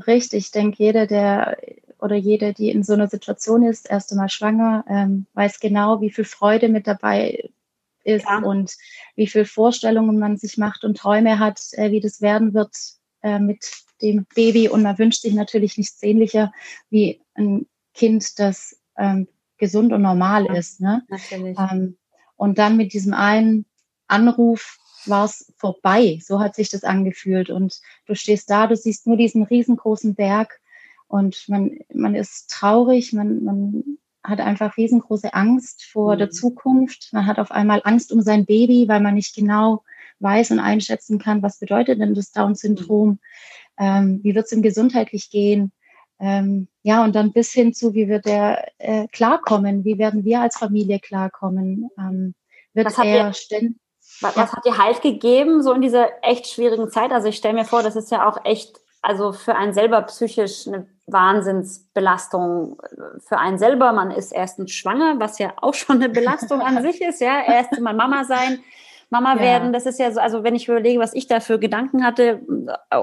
Richtig, 0.06 0.46
ich 0.46 0.50
denke, 0.50 0.82
jeder, 0.82 1.06
der 1.06 1.58
oder 2.00 2.16
jede, 2.16 2.54
die 2.54 2.70
in 2.70 2.82
so 2.82 2.94
einer 2.94 3.08
Situation 3.08 3.62
ist, 3.62 3.90
erste 3.90 4.16
Mal 4.16 4.30
schwanger, 4.30 4.84
ähm, 4.88 5.26
weiß 5.34 5.60
genau, 5.60 6.00
wie 6.00 6.10
viel 6.10 6.24
Freude 6.24 6.70
mit 6.70 6.86
dabei 6.86 7.50
ist 8.04 8.26
ja. 8.26 8.38
und 8.38 8.72
wie 9.16 9.26
viel 9.26 9.44
Vorstellungen 9.44 10.18
man 10.18 10.36
sich 10.36 10.58
macht 10.58 10.84
und 10.84 10.96
Träume 10.96 11.38
hat, 11.38 11.60
äh, 11.72 11.90
wie 11.90 12.00
das 12.00 12.20
werden 12.20 12.54
wird 12.54 12.74
äh, 13.22 13.38
mit 13.38 13.64
dem 14.02 14.26
Baby. 14.34 14.68
Und 14.68 14.82
man 14.82 14.98
wünscht 14.98 15.22
sich 15.22 15.34
natürlich 15.34 15.78
nichts 15.78 16.02
ähnlicher 16.02 16.52
wie 16.90 17.20
ein 17.34 17.66
Kind, 17.94 18.38
das 18.38 18.80
ähm, 18.96 19.28
gesund 19.58 19.92
und 19.92 20.02
normal 20.02 20.46
ja, 20.46 20.54
ist. 20.54 20.80
Ne? 20.80 21.02
Ähm, 21.30 21.96
und 22.36 22.58
dann 22.58 22.76
mit 22.76 22.92
diesem 22.92 23.14
einen 23.14 23.64
Anruf 24.08 24.78
war 25.06 25.24
es 25.24 25.52
vorbei. 25.56 26.18
So 26.22 26.40
hat 26.40 26.54
sich 26.54 26.70
das 26.70 26.84
angefühlt. 26.84 27.50
Und 27.50 27.80
du 28.06 28.14
stehst 28.14 28.50
da, 28.50 28.66
du 28.66 28.76
siehst 28.76 29.06
nur 29.06 29.16
diesen 29.16 29.42
riesengroßen 29.42 30.14
Berg 30.14 30.60
und 31.06 31.48
man, 31.48 31.78
man 31.92 32.14
ist 32.14 32.50
traurig, 32.50 33.12
man, 33.12 33.44
man 33.44 33.98
hat 34.24 34.40
einfach 34.40 34.76
riesengroße 34.76 35.34
Angst 35.34 35.84
vor 35.84 36.14
mhm. 36.14 36.18
der 36.18 36.30
Zukunft. 36.30 37.10
Man 37.12 37.26
hat 37.26 37.38
auf 37.38 37.50
einmal 37.50 37.82
Angst 37.84 38.10
um 38.12 38.22
sein 38.22 38.46
Baby, 38.46 38.88
weil 38.88 39.00
man 39.00 39.14
nicht 39.14 39.34
genau 39.36 39.84
weiß 40.20 40.52
und 40.52 40.60
einschätzen 40.60 41.18
kann, 41.18 41.42
was 41.42 41.58
bedeutet 41.58 42.00
denn 42.00 42.14
das 42.14 42.32
Down-Syndrom, 42.32 43.08
mhm. 43.10 43.18
ähm, 43.78 44.20
wie 44.22 44.34
wird 44.34 44.46
es 44.46 44.52
ihm 44.52 44.62
gesundheitlich 44.62 45.30
gehen. 45.30 45.72
Ähm, 46.18 46.68
ja, 46.82 47.04
und 47.04 47.14
dann 47.14 47.32
bis 47.32 47.52
hin 47.52 47.74
zu, 47.74 47.92
wie 47.92 48.08
wird 48.08 48.26
er 48.26 48.66
äh, 48.78 49.06
klarkommen, 49.08 49.84
wie 49.84 49.98
werden 49.98 50.24
wir 50.24 50.40
als 50.40 50.56
Familie 50.56 51.00
klarkommen. 51.00 51.90
Ähm, 51.98 52.34
wird 52.72 52.86
was 52.86 52.98
er 52.98 53.32
ständig. 53.34 53.78
Was, 54.20 54.36
was 54.36 54.52
hat 54.52 54.64
dir 54.64 54.78
Halt 54.78 55.02
gegeben, 55.02 55.62
so 55.62 55.72
in 55.72 55.82
dieser 55.82 56.08
echt 56.22 56.46
schwierigen 56.46 56.88
Zeit? 56.90 57.10
Also 57.10 57.28
ich 57.28 57.36
stelle 57.36 57.54
mir 57.54 57.64
vor, 57.64 57.82
das 57.82 57.96
ist 57.96 58.10
ja 58.10 58.28
auch 58.28 58.44
echt, 58.44 58.78
also 59.02 59.32
für 59.32 59.56
einen 59.56 59.72
selber 59.72 60.02
psychisch 60.02 60.68
eine 60.68 60.86
Wahnsinnsbelastung 61.06 62.80
für 63.18 63.38
einen 63.38 63.58
selber. 63.58 63.92
Man 63.92 64.10
ist 64.10 64.32
erstens 64.32 64.72
schwanger, 64.72 65.20
was 65.20 65.38
ja 65.38 65.52
auch 65.56 65.74
schon 65.74 65.96
eine 65.96 66.08
Belastung 66.08 66.60
an 66.60 66.82
sich 66.82 67.00
ist, 67.00 67.20
ja. 67.20 67.42
Erst 67.46 67.78
mal 67.80 67.94
Mama 67.94 68.24
sein, 68.24 68.60
Mama 69.10 69.34
ja. 69.34 69.40
werden, 69.40 69.72
das 69.72 69.86
ist 69.86 69.98
ja 69.98 70.10
so, 70.10 70.20
also 70.20 70.42
wenn 70.42 70.54
ich 70.54 70.68
überlege, 70.68 70.98
was 70.98 71.14
ich 71.14 71.26
da 71.26 71.40
für 71.40 71.58
Gedanken 71.58 72.04
hatte 72.04 72.40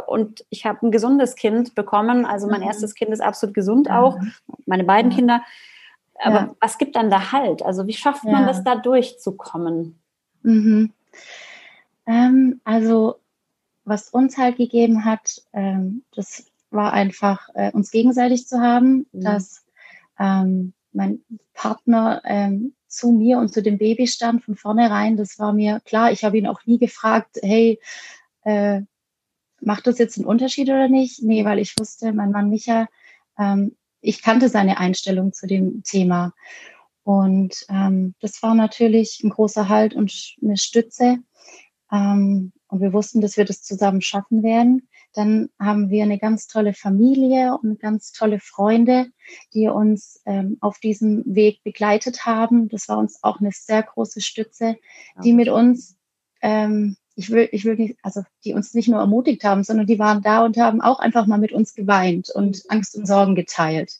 und 0.07 0.43
ich 0.49 0.65
habe 0.65 0.85
ein 0.85 0.91
gesundes 0.91 1.35
Kind 1.35 1.75
bekommen, 1.75 2.25
also 2.25 2.47
mein 2.47 2.61
mhm. 2.61 2.67
erstes 2.67 2.95
Kind 2.95 3.11
ist 3.11 3.21
absolut 3.21 3.53
gesund 3.53 3.87
mhm. 3.87 3.95
auch, 3.95 4.19
meine 4.65 4.83
beiden 4.83 5.11
ja. 5.11 5.17
Kinder. 5.17 5.41
Aber 6.23 6.35
ja. 6.35 6.55
was 6.59 6.77
gibt 6.77 6.95
dann 6.95 7.09
da 7.09 7.31
Halt? 7.31 7.63
Also 7.63 7.87
wie 7.87 7.93
schafft 7.93 8.25
man 8.25 8.45
das 8.45 8.63
da 8.63 8.75
durchzukommen? 8.75 9.99
Mhm. 10.43 10.91
Ähm, 12.05 12.61
also 12.63 13.15
was 13.85 14.09
uns 14.09 14.37
halt 14.37 14.57
gegeben 14.57 15.05
hat, 15.05 15.41
ähm, 15.53 16.03
das 16.15 16.50
war 16.71 16.93
einfach, 16.93 17.49
äh, 17.53 17.71
uns 17.71 17.91
gegenseitig 17.91 18.47
zu 18.47 18.59
haben, 18.59 19.05
mhm. 19.11 19.21
dass 19.21 19.65
ähm, 20.19 20.73
mein 20.93 21.21
Partner 21.53 22.21
ähm, 22.25 22.73
zu 22.87 23.11
mir 23.11 23.37
und 23.37 23.53
zu 23.53 23.61
dem 23.61 23.77
Baby 23.77 24.07
stand 24.07 24.43
von 24.43 24.55
vornherein. 24.55 25.17
Das 25.17 25.39
war 25.39 25.53
mir 25.53 25.79
klar. 25.85 26.11
Ich 26.11 26.23
habe 26.23 26.37
ihn 26.37 26.47
auch 26.47 26.65
nie 26.65 26.77
gefragt, 26.77 27.37
hey, 27.41 27.79
äh, 28.43 28.81
macht 29.61 29.87
das 29.87 29.97
jetzt 29.97 30.17
einen 30.17 30.25
Unterschied 30.25 30.69
oder 30.69 30.87
nicht? 30.87 31.21
Nee, 31.21 31.45
weil 31.45 31.59
ich 31.59 31.77
wusste, 31.79 32.11
mein 32.13 32.31
Mann 32.31 32.49
Micha, 32.49 32.87
ähm, 33.37 33.75
ich 34.01 34.21
kannte 34.21 34.49
seine 34.49 34.79
Einstellung 34.79 35.31
zu 35.31 35.47
dem 35.47 35.83
Thema. 35.83 36.33
Und 37.03 37.65
ähm, 37.69 38.15
das 38.19 38.41
war 38.43 38.55
natürlich 38.55 39.21
ein 39.23 39.29
großer 39.29 39.69
Halt 39.69 39.93
und 39.93 40.35
eine 40.41 40.57
Stütze. 40.57 41.17
Ähm, 41.91 42.51
und 42.67 42.81
wir 42.81 42.93
wussten, 42.93 43.21
dass 43.21 43.37
wir 43.37 43.45
das 43.45 43.63
zusammen 43.63 44.01
schaffen 44.01 44.43
werden. 44.43 44.87
Dann 45.13 45.49
haben 45.59 45.89
wir 45.89 46.03
eine 46.03 46.19
ganz 46.19 46.47
tolle 46.47 46.73
Familie 46.73 47.57
und 47.61 47.79
ganz 47.79 48.11
tolle 48.11 48.39
Freunde, 48.39 49.07
die 49.53 49.67
uns 49.67 50.21
ähm, 50.25 50.57
auf 50.61 50.79
diesem 50.79 51.23
Weg 51.25 51.63
begleitet 51.63 52.25
haben. 52.25 52.69
Das 52.69 52.87
war 52.87 52.97
uns 52.97 53.21
auch 53.23 53.39
eine 53.39 53.51
sehr 53.51 53.83
große 53.83 54.21
Stütze, 54.21 54.77
die 55.23 55.33
mit 55.33 55.49
uns, 55.49 55.97
ähm, 56.41 56.95
ich 57.15 57.29
will, 57.29 57.49
ich 57.51 57.65
will 57.65 57.75
nicht, 57.75 57.97
also 58.03 58.23
die 58.45 58.53
uns 58.53 58.73
nicht 58.73 58.87
nur 58.87 58.99
ermutigt 58.99 59.43
haben, 59.43 59.63
sondern 59.63 59.85
die 59.85 59.99
waren 59.99 60.21
da 60.21 60.45
und 60.45 60.57
haben 60.57 60.81
auch 60.81 60.99
einfach 60.99 61.25
mal 61.25 61.39
mit 61.39 61.51
uns 61.51 61.73
geweint 61.73 62.29
und 62.29 62.63
Angst 62.69 62.95
und 62.95 63.05
Sorgen 63.05 63.35
geteilt. 63.35 63.99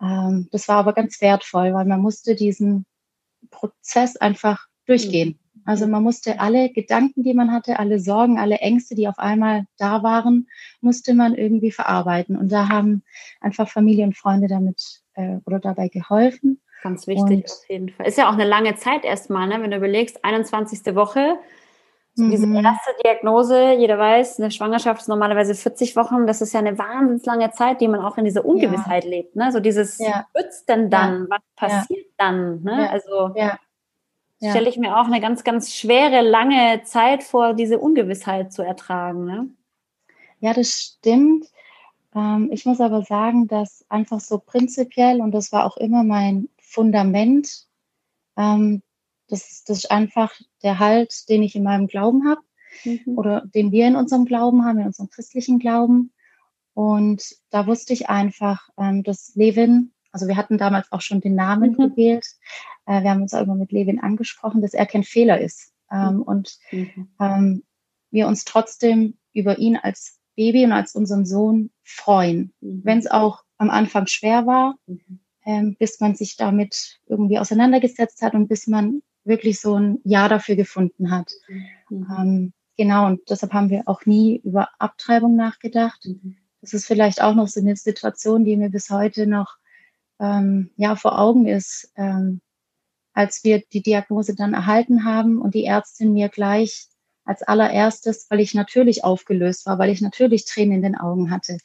Ähm, 0.00 0.48
das 0.52 0.68
war 0.68 0.76
aber 0.76 0.92
ganz 0.92 1.20
wertvoll, 1.20 1.74
weil 1.74 1.86
man 1.86 2.00
musste 2.00 2.34
diesen 2.34 2.86
Prozess 3.50 4.16
einfach 4.16 4.66
durchgehen. 4.86 5.38
Also 5.64 5.86
man 5.86 6.02
musste 6.02 6.40
alle 6.40 6.70
Gedanken, 6.70 7.22
die 7.22 7.34
man 7.34 7.52
hatte, 7.52 7.78
alle 7.78 8.00
Sorgen, 8.00 8.38
alle 8.38 8.56
Ängste, 8.56 8.94
die 8.94 9.08
auf 9.08 9.18
einmal 9.18 9.64
da 9.78 10.02
waren, 10.02 10.48
musste 10.80 11.14
man 11.14 11.34
irgendwie 11.34 11.70
verarbeiten. 11.70 12.36
Und 12.36 12.50
da 12.50 12.68
haben 12.68 13.02
einfach 13.40 13.68
Familie 13.68 14.04
und 14.04 14.16
Freunde 14.16 14.48
damit 14.48 15.02
äh, 15.14 15.36
oder 15.46 15.58
dabei 15.58 15.88
geholfen. 15.88 16.60
Ganz 16.82 17.06
wichtig 17.06 17.44
und, 17.44 17.44
auf 17.44 17.68
jeden 17.68 17.88
Fall. 17.90 18.06
Ist 18.06 18.18
ja 18.18 18.28
auch 18.28 18.34
eine 18.34 18.46
lange 18.46 18.74
Zeit 18.76 19.04
erstmal, 19.04 19.46
ne? 19.48 19.62
wenn 19.62 19.70
du 19.70 19.76
überlegst, 19.76 20.24
21. 20.24 20.94
Woche, 20.94 21.38
so 22.14 22.28
diese 22.28 22.46
mhm. 22.46 22.56
erste 22.56 22.90
Diagnose, 23.04 23.72
jeder 23.74 23.96
weiß, 23.98 24.40
eine 24.40 24.50
Schwangerschaft 24.50 25.02
ist 25.02 25.08
normalerweise 25.08 25.54
40 25.54 25.94
Wochen, 25.94 26.26
das 26.26 26.40
ist 26.40 26.52
ja 26.52 26.60
eine 26.60 26.76
wahnsinnig 26.76 27.24
lange 27.24 27.50
Zeit, 27.52 27.80
die 27.80 27.88
man 27.88 28.00
auch 28.00 28.18
in 28.18 28.24
dieser 28.24 28.44
Ungewissheit 28.44 29.04
ja. 29.04 29.10
lebt. 29.10 29.36
Ne? 29.36 29.52
So 29.52 29.60
dieses, 29.60 29.98
ja. 29.98 30.26
was 30.34 30.64
denn 30.64 30.90
dann? 30.90 31.28
Ja. 31.30 31.36
Was 31.36 31.40
passiert 31.56 32.06
dann? 32.16 32.62
Ne? 32.62 32.90
Also 32.90 33.32
ja 33.36 33.58
ja. 34.40 34.50
stelle 34.50 34.68
ich 34.68 34.76
mir 34.76 34.98
auch 34.98 35.06
eine 35.06 35.20
ganz, 35.20 35.44
ganz 35.44 35.74
schwere, 35.74 36.22
lange 36.22 36.82
Zeit 36.84 37.22
vor, 37.22 37.54
diese 37.54 37.78
Ungewissheit 37.78 38.52
zu 38.52 38.62
ertragen. 38.62 39.24
Ne? 39.24 39.50
Ja, 40.40 40.54
das 40.54 40.70
stimmt. 40.70 41.46
Ähm, 42.14 42.50
ich 42.52 42.66
muss 42.66 42.80
aber 42.80 43.02
sagen, 43.02 43.46
dass 43.46 43.84
einfach 43.88 44.20
so 44.20 44.38
prinzipiell, 44.38 45.20
und 45.20 45.32
das 45.32 45.52
war 45.52 45.64
auch 45.64 45.76
immer 45.76 46.02
mein 46.02 46.48
Fundament, 46.58 47.66
ähm, 48.36 48.82
das, 49.28 49.62
das 49.64 49.78
ist 49.78 49.90
einfach 49.90 50.32
der 50.62 50.78
Halt, 50.78 51.28
den 51.28 51.42
ich 51.42 51.54
in 51.54 51.62
meinem 51.62 51.86
Glauben 51.86 52.28
habe 52.28 52.40
mhm. 52.84 53.16
oder 53.16 53.42
den 53.54 53.70
wir 53.70 53.86
in 53.86 53.96
unserem 53.96 54.24
Glauben 54.24 54.64
haben, 54.64 54.78
in 54.78 54.86
unserem 54.86 55.10
christlichen 55.10 55.58
Glauben. 55.58 56.12
Und 56.74 57.36
da 57.50 57.66
wusste 57.66 57.92
ich 57.92 58.08
einfach, 58.08 58.68
ähm, 58.78 59.02
dass 59.02 59.32
Levin, 59.34 59.92
also 60.12 60.28
wir 60.28 60.36
hatten 60.36 60.58
damals 60.58 60.90
auch 60.92 61.00
schon 61.00 61.20
den 61.20 61.34
Namen 61.34 61.72
mhm. 61.72 61.90
gewählt, 61.90 62.26
äh, 62.86 63.02
wir 63.02 63.10
haben 63.10 63.22
uns 63.22 63.34
auch 63.34 63.42
immer 63.42 63.54
mit 63.54 63.72
Levin 63.72 64.00
angesprochen, 64.00 64.62
dass 64.62 64.74
er 64.74 64.86
kein 64.86 65.04
Fehler 65.04 65.40
ist. 65.40 65.72
Ähm, 65.90 66.16
mhm. 66.16 66.22
Und 66.22 66.58
mhm. 66.72 67.08
ähm, 67.20 67.62
wir 68.10 68.26
uns 68.26 68.44
trotzdem 68.44 69.14
über 69.32 69.58
ihn 69.58 69.76
als 69.76 70.18
Baby 70.36 70.64
und 70.64 70.72
als 70.72 70.94
unseren 70.94 71.26
Sohn 71.26 71.70
freuen. 71.82 72.52
Mhm. 72.60 72.80
Wenn 72.84 72.98
es 72.98 73.10
auch 73.10 73.44
am 73.58 73.70
Anfang 73.70 74.06
schwer 74.06 74.46
war, 74.46 74.76
mhm. 74.86 75.20
ähm, 75.44 75.76
bis 75.78 76.00
man 76.00 76.14
sich 76.14 76.36
damit 76.36 77.00
irgendwie 77.06 77.38
auseinandergesetzt 77.38 78.22
hat 78.22 78.34
und 78.34 78.48
bis 78.48 78.66
man 78.66 79.02
wirklich 79.24 79.60
so 79.60 79.76
ein 79.78 80.00
Ja 80.04 80.28
dafür 80.28 80.56
gefunden 80.56 81.10
hat. 81.10 81.30
Mhm. 81.88 82.06
Ähm, 82.18 82.52
genau, 82.76 83.06
und 83.06 83.20
deshalb 83.28 83.52
haben 83.52 83.70
wir 83.70 83.82
auch 83.86 84.06
nie 84.06 84.40
über 84.42 84.68
Abtreibung 84.78 85.36
nachgedacht. 85.36 86.08
Das 86.60 86.74
ist 86.74 86.86
vielleicht 86.86 87.22
auch 87.22 87.34
noch 87.34 87.48
so 87.48 87.60
eine 87.60 87.76
Situation, 87.76 88.44
die 88.44 88.56
mir 88.56 88.70
bis 88.70 88.90
heute 88.90 89.26
noch 89.26 89.59
ähm, 90.20 90.70
ja, 90.76 90.96
vor 90.96 91.18
Augen 91.18 91.46
ist. 91.46 91.92
Ähm, 91.96 92.40
als 93.12 93.44
wir 93.44 93.62
die 93.72 93.82
Diagnose 93.82 94.34
dann 94.34 94.54
erhalten 94.54 95.04
haben 95.04 95.40
und 95.40 95.54
die 95.54 95.64
Ärztin 95.64 96.12
mir 96.12 96.28
gleich 96.28 96.86
als 97.24 97.42
allererstes, 97.42 98.26
weil 98.30 98.40
ich 98.40 98.54
natürlich 98.54 99.04
aufgelöst 99.04 99.66
war, 99.66 99.78
weil 99.78 99.90
ich 99.90 100.00
natürlich 100.00 100.46
Tränen 100.46 100.76
in 100.76 100.82
den 100.82 100.96
Augen 100.96 101.30
hatte, 101.30 101.58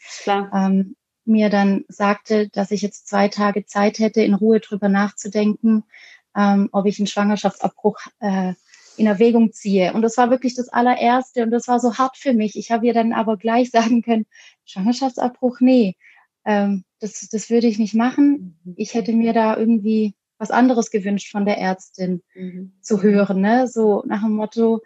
ähm, 0.54 0.96
mir 1.24 1.50
dann 1.50 1.86
sagte, 1.88 2.50
dass 2.50 2.72
ich 2.72 2.82
jetzt 2.82 3.08
zwei 3.08 3.30
Tage 3.30 3.66
Zeit 3.66 4.00
hätte, 4.00 4.22
in 4.22 4.34
Ruhe 4.34 4.60
drüber 4.60 4.90
nachzudenken, 4.90 5.84
ähm, 6.36 6.70
ob 6.72 6.86
ich 6.86 7.00
einen 7.00 7.08
Schwangerschaftsabbruch 7.08 8.00
äh, 8.20 8.54
in 8.98 9.08
Erwägung 9.08 9.52
ziehe. 9.52 9.94
Und 9.94 10.02
das 10.04 10.18
war 10.18 10.30
wirklich 10.30 10.56
das 10.56 10.70
allererste 10.70 11.44
und 11.44 11.52
das 11.52 11.68
war 11.68 11.80
so 11.80 11.98
hart 11.98 12.18
für 12.18 12.34
mich. 12.34 12.58
Ich 12.58 12.72
habe 12.72 12.86
ihr 12.86 12.94
dann 12.94 13.14
aber 13.14 13.38
gleich 13.38 13.72
sagen 13.72 14.02
können, 14.02 14.26
Schwangerschaftsabbruch, 14.66 15.62
nee, 15.62 15.96
ähm, 16.46 16.84
das, 17.06 17.28
das 17.30 17.50
würde 17.50 17.68
ich 17.68 17.80
nicht 17.80 17.94
machen. 17.94 18.58
Mhm. 18.64 18.74
Ich 18.78 18.94
hätte 18.94 19.14
mir 19.14 19.34
da 19.34 19.58
irgendwie 19.58 20.14
was 20.38 20.52
anderes 20.52 20.92
gewünscht 20.92 21.32
von 21.32 21.46
der 21.46 21.58
Ärztin 21.58 22.22
mhm. 22.34 22.74
zu 22.82 23.02
hören, 23.02 23.42
ne? 23.42 23.68
so 23.68 24.04
nach 24.06 24.22
dem 24.22 24.34
Motto, 24.34 24.82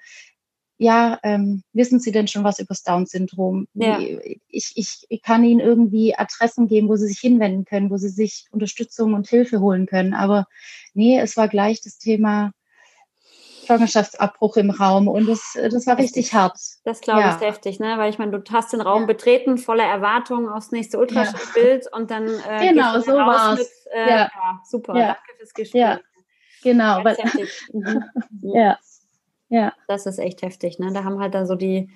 ja, 0.77 1.19
ähm, 1.23 1.63
wissen 1.73 1.99
Sie 1.99 2.13
denn 2.13 2.27
schon 2.29 2.45
was 2.45 2.59
über 2.59 2.69
das 2.69 2.83
Down-Syndrom? 2.83 3.67
Ja. 3.73 3.99
Ich, 4.47 4.71
ich, 4.75 5.05
ich 5.09 5.21
kann 5.21 5.43
Ihnen 5.43 5.59
irgendwie 5.59 6.15
Adressen 6.15 6.67
geben, 6.67 6.87
wo 6.87 6.95
Sie 6.95 7.07
sich 7.07 7.19
hinwenden 7.19 7.65
können, 7.65 7.89
wo 7.89 7.97
Sie 7.97 8.07
sich 8.07 8.45
Unterstützung 8.51 9.13
und 9.13 9.27
Hilfe 9.27 9.59
holen 9.59 9.87
können. 9.87 10.13
Aber 10.13 10.45
nee, 10.93 11.19
es 11.19 11.35
war 11.35 11.49
gleich 11.49 11.81
das 11.81 11.97
Thema 11.97 12.53
Schwangerschaftsabbruch 13.69 14.57
im 14.57 14.71
Raum 14.71 15.07
und 15.07 15.27
das, 15.27 15.53
das 15.53 15.85
war 15.85 15.97
richtig 15.99 16.33
hart. 16.33 16.57
Das 16.85 17.01
glaube 17.01 17.21
ja. 17.21 17.35
ich 17.35 17.45
heftig, 17.45 17.79
ne? 17.79 17.97
Weil 17.97 18.09
ich 18.09 18.17
meine, 18.17 18.39
du 18.39 18.53
hast 18.53 18.73
den 18.73 18.81
Raum 18.81 19.01
ja. 19.01 19.07
betreten, 19.07 19.59
voller 19.59 19.83
Erwartungen 19.83 20.49
aufs 20.49 20.71
nächste 20.71 20.97
Ultraschallbild 20.97 21.85
ja. 21.85 21.97
und 21.97 22.09
dann 22.09 22.27
äh, 22.27 22.67
genau, 22.69 22.99
so 22.99 23.13
war's. 23.13 23.59
Mit, 23.59 23.67
äh, 23.93 24.09
ja. 24.09 24.29
super, 24.67 24.93
danke 24.93 25.19
fürs 25.37 25.53
Gespräch. 25.53 25.81
Ja. 25.81 25.99
Genau, 26.63 27.03
weil, 27.03 27.15
mhm. 27.73 28.03
ja. 28.41 28.77
ja. 29.49 29.73
Das 29.87 30.07
ist 30.07 30.17
echt 30.17 30.41
heftig, 30.41 30.79
ne? 30.79 30.91
Da 30.91 31.03
haben 31.03 31.19
halt 31.19 31.35
dann 31.35 31.45
so 31.45 31.55
die 31.55 31.89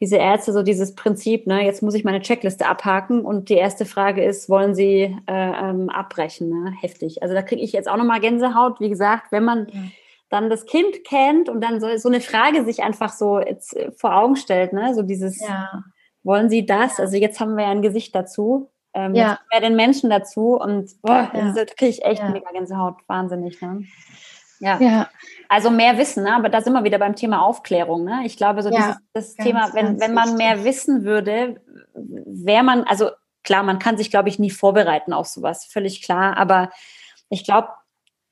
diese 0.00 0.16
Ärzte 0.16 0.52
so 0.52 0.64
dieses 0.64 0.96
Prinzip, 0.96 1.46
ne, 1.46 1.64
jetzt 1.64 1.80
muss 1.80 1.94
ich 1.94 2.02
meine 2.02 2.20
Checkliste 2.20 2.66
abhaken 2.66 3.24
und 3.24 3.48
die 3.50 3.54
erste 3.54 3.84
Frage 3.84 4.24
ist, 4.24 4.48
wollen 4.48 4.74
Sie 4.74 5.16
äh, 5.28 5.68
ähm, 5.68 5.90
abbrechen? 5.90 6.48
Ne? 6.48 6.74
Heftig. 6.80 7.22
Also 7.22 7.36
da 7.36 7.42
kriege 7.42 7.62
ich 7.62 7.72
jetzt 7.72 7.88
auch 7.88 7.96
nochmal 7.96 8.18
Gänsehaut. 8.18 8.80
Wie 8.80 8.88
gesagt, 8.88 9.30
wenn 9.30 9.44
man 9.44 9.68
ja 9.70 9.80
dann 10.32 10.50
das 10.50 10.66
Kind 10.66 11.04
kennt 11.04 11.48
und 11.48 11.60
dann 11.60 11.80
so, 11.80 11.96
so 11.96 12.08
eine 12.08 12.20
Frage 12.20 12.64
sich 12.64 12.82
einfach 12.82 13.12
so 13.12 13.38
äh, 13.38 13.56
vor 13.96 14.16
Augen 14.16 14.36
stellt, 14.36 14.72
ne? 14.72 14.94
So 14.94 15.02
dieses, 15.02 15.40
ja. 15.40 15.84
wollen 16.22 16.48
Sie 16.48 16.64
das? 16.64 16.98
Also 16.98 17.16
jetzt 17.16 17.40
haben 17.40 17.56
wir 17.56 17.64
ja 17.64 17.70
ein 17.70 17.82
Gesicht 17.82 18.14
dazu. 18.14 18.70
Ähm, 18.94 19.14
ja. 19.14 19.32
Jetzt 19.32 19.42
wir 19.50 19.60
den 19.60 19.76
Menschen 19.76 20.10
dazu 20.10 20.58
und 20.58 20.90
boah, 21.02 21.30
ja. 21.32 21.52
da 21.52 21.64
kriege 21.64 21.88
ich 21.88 22.04
echt 22.04 22.22
ja. 22.22 22.28
mega 22.28 22.50
Gänsehaut, 22.50 22.96
wahnsinnig, 23.06 23.60
ne? 23.60 23.84
Ja. 24.60 24.78
ja. 24.80 25.08
Also 25.48 25.70
mehr 25.70 25.98
Wissen, 25.98 26.22
ne? 26.22 26.36
aber 26.36 26.48
da 26.48 26.60
sind 26.60 26.72
wir 26.72 26.84
wieder 26.84 26.98
beim 26.98 27.16
Thema 27.16 27.42
Aufklärung. 27.42 28.04
Ne? 28.04 28.22
Ich 28.24 28.36
glaube, 28.36 28.62
so 28.62 28.70
dieses 28.70 28.96
das 29.12 29.36
ganz, 29.36 29.48
Thema, 29.48 29.74
wenn, 29.74 29.98
wenn 29.98 30.14
man 30.14 30.36
mehr 30.36 30.62
wissen 30.62 31.04
würde, 31.04 31.60
wäre 31.94 32.62
man, 32.62 32.84
also 32.84 33.10
klar, 33.42 33.64
man 33.64 33.80
kann 33.80 33.96
sich, 33.96 34.10
glaube 34.10 34.28
ich, 34.28 34.38
nie 34.38 34.50
vorbereiten 34.50 35.12
auf 35.12 35.26
sowas, 35.26 35.64
völlig 35.64 36.00
klar, 36.00 36.36
aber 36.36 36.70
ich 37.28 37.44
glaube, 37.44 37.70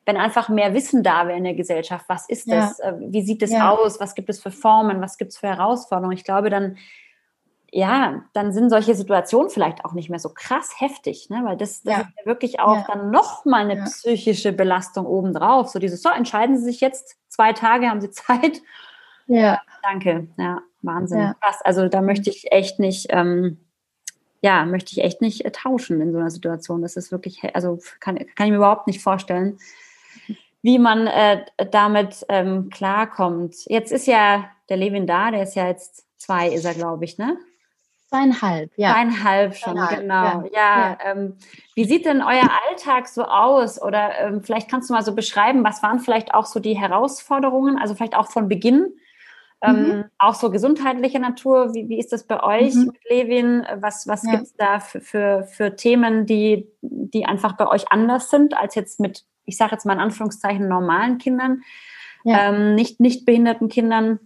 wenn 0.06 0.16
einfach 0.16 0.48
mehr 0.48 0.74
Wissen 0.74 1.02
da 1.02 1.26
wäre 1.26 1.36
in 1.36 1.44
der 1.44 1.54
Gesellschaft, 1.54 2.06
was 2.08 2.28
ist 2.28 2.46
ja. 2.46 2.56
das, 2.56 2.80
äh, 2.80 2.94
wie 2.98 3.22
sieht 3.22 3.42
es 3.42 3.52
ja. 3.52 3.70
aus, 3.70 4.00
was 4.00 4.14
gibt 4.14 4.30
es 4.30 4.42
für 4.42 4.50
Formen, 4.50 5.00
was 5.00 5.18
gibt 5.18 5.32
es 5.32 5.38
für 5.38 5.48
Herausforderungen. 5.48 6.16
Ich 6.16 6.24
glaube, 6.24 6.50
dann, 6.50 6.78
ja, 7.70 8.24
dann 8.32 8.52
sind 8.52 8.70
solche 8.70 8.94
Situationen 8.94 9.50
vielleicht 9.50 9.84
auch 9.84 9.92
nicht 9.92 10.10
mehr 10.10 10.18
so 10.18 10.30
krass 10.30 10.72
heftig, 10.78 11.28
ne? 11.30 11.42
weil 11.44 11.56
das, 11.56 11.82
das 11.82 11.94
ja. 11.94 12.00
ist 12.00 12.08
ja 12.18 12.26
wirklich 12.26 12.60
auch 12.60 12.86
dann 12.86 13.10
nochmal 13.10 13.70
eine 13.70 13.84
psychische 13.84 14.52
Belastung 14.52 15.06
obendrauf. 15.06 15.68
So 15.68 15.78
dieses, 15.78 16.02
so, 16.02 16.08
entscheiden 16.08 16.58
Sie 16.58 16.64
sich 16.64 16.80
jetzt, 16.80 17.16
zwei 17.28 17.52
Tage 17.52 17.88
haben 17.88 18.00
Sie 18.00 18.10
Zeit. 18.10 18.62
Ja. 19.26 19.60
Danke, 19.82 20.28
ja, 20.38 20.60
Wahnsinn. 20.82 21.34
Krass. 21.40 21.60
Also 21.62 21.88
da 21.88 22.00
möchte 22.00 22.30
ich 22.30 22.50
echt 22.50 22.80
nicht, 22.80 23.06
ähm, 23.10 23.58
ja, 24.42 24.64
möchte 24.64 24.92
ich 24.92 25.04
echt 25.04 25.20
nicht 25.20 25.44
äh, 25.44 25.50
tauschen 25.52 26.00
in 26.00 26.12
so 26.12 26.18
einer 26.18 26.30
Situation. 26.30 26.82
Das 26.82 26.96
ist 26.96 27.12
wirklich, 27.12 27.54
also 27.54 27.78
kann, 28.00 28.16
kann 28.16 28.46
ich 28.46 28.50
mir 28.50 28.56
überhaupt 28.56 28.86
nicht 28.86 29.02
vorstellen 29.02 29.58
wie 30.62 30.78
man 30.78 31.06
äh, 31.06 31.44
damit 31.70 32.24
ähm, 32.28 32.70
klarkommt. 32.70 33.54
Jetzt 33.66 33.92
ist 33.92 34.06
ja 34.06 34.50
der 34.68 34.76
Levin 34.76 35.06
da, 35.06 35.30
der 35.30 35.42
ist 35.42 35.54
ja 35.54 35.66
jetzt 35.66 36.04
zwei, 36.18 36.48
ist 36.48 36.64
er, 36.64 36.74
glaube 36.74 37.04
ich, 37.04 37.18
ne? 37.18 37.38
Zweieinhalb, 38.08 38.72
ja. 38.76 38.92
Zweieinhalb 38.92 39.54
schon, 39.54 39.76
Zweieinhalb, 39.76 40.00
genau. 40.00 40.14
Ja, 40.14 40.44
ja, 40.52 40.98
ja. 41.04 41.12
Ähm, 41.12 41.36
wie 41.76 41.84
sieht 41.84 42.06
denn 42.06 42.22
euer 42.22 42.48
Alltag 42.68 43.06
so 43.06 43.22
aus? 43.24 43.80
Oder 43.80 44.18
ähm, 44.18 44.42
vielleicht 44.42 44.68
kannst 44.68 44.90
du 44.90 44.94
mal 44.94 45.04
so 45.04 45.14
beschreiben, 45.14 45.62
was 45.62 45.82
waren 45.82 46.00
vielleicht 46.00 46.34
auch 46.34 46.46
so 46.46 46.58
die 46.58 46.76
Herausforderungen, 46.76 47.78
also 47.78 47.94
vielleicht 47.94 48.16
auch 48.16 48.26
von 48.26 48.48
Beginn, 48.48 48.94
ähm, 49.62 49.76
mhm. 49.76 50.04
auch 50.18 50.34
so 50.34 50.50
gesundheitliche 50.50 51.20
Natur. 51.20 51.72
Wie, 51.72 51.88
wie 51.88 52.00
ist 52.00 52.12
das 52.12 52.24
bei 52.26 52.42
euch 52.42 52.74
mhm. 52.74 52.86
mit 52.86 52.96
Levin? 53.08 53.64
Was, 53.76 54.08
was 54.08 54.24
ja. 54.24 54.32
gibt 54.32 54.42
es 54.42 54.56
da 54.56 54.80
für, 54.80 55.00
für, 55.00 55.44
für 55.44 55.76
Themen, 55.76 56.26
die, 56.26 56.66
die 56.80 57.26
einfach 57.26 57.52
bei 57.52 57.68
euch 57.68 57.92
anders 57.92 58.28
sind 58.30 58.56
als 58.56 58.74
jetzt 58.74 58.98
mit 58.98 59.24
ich 59.50 59.56
sage 59.56 59.72
jetzt 59.72 59.84
mal 59.84 59.94
in 59.94 60.00
Anführungszeichen, 60.00 60.68
normalen 60.68 61.18
Kindern, 61.18 61.62
ja. 62.24 62.48
ähm, 62.48 62.74
nicht, 62.76 63.00
nicht 63.00 63.26
behinderten 63.26 63.68
Kindern. 63.68 64.20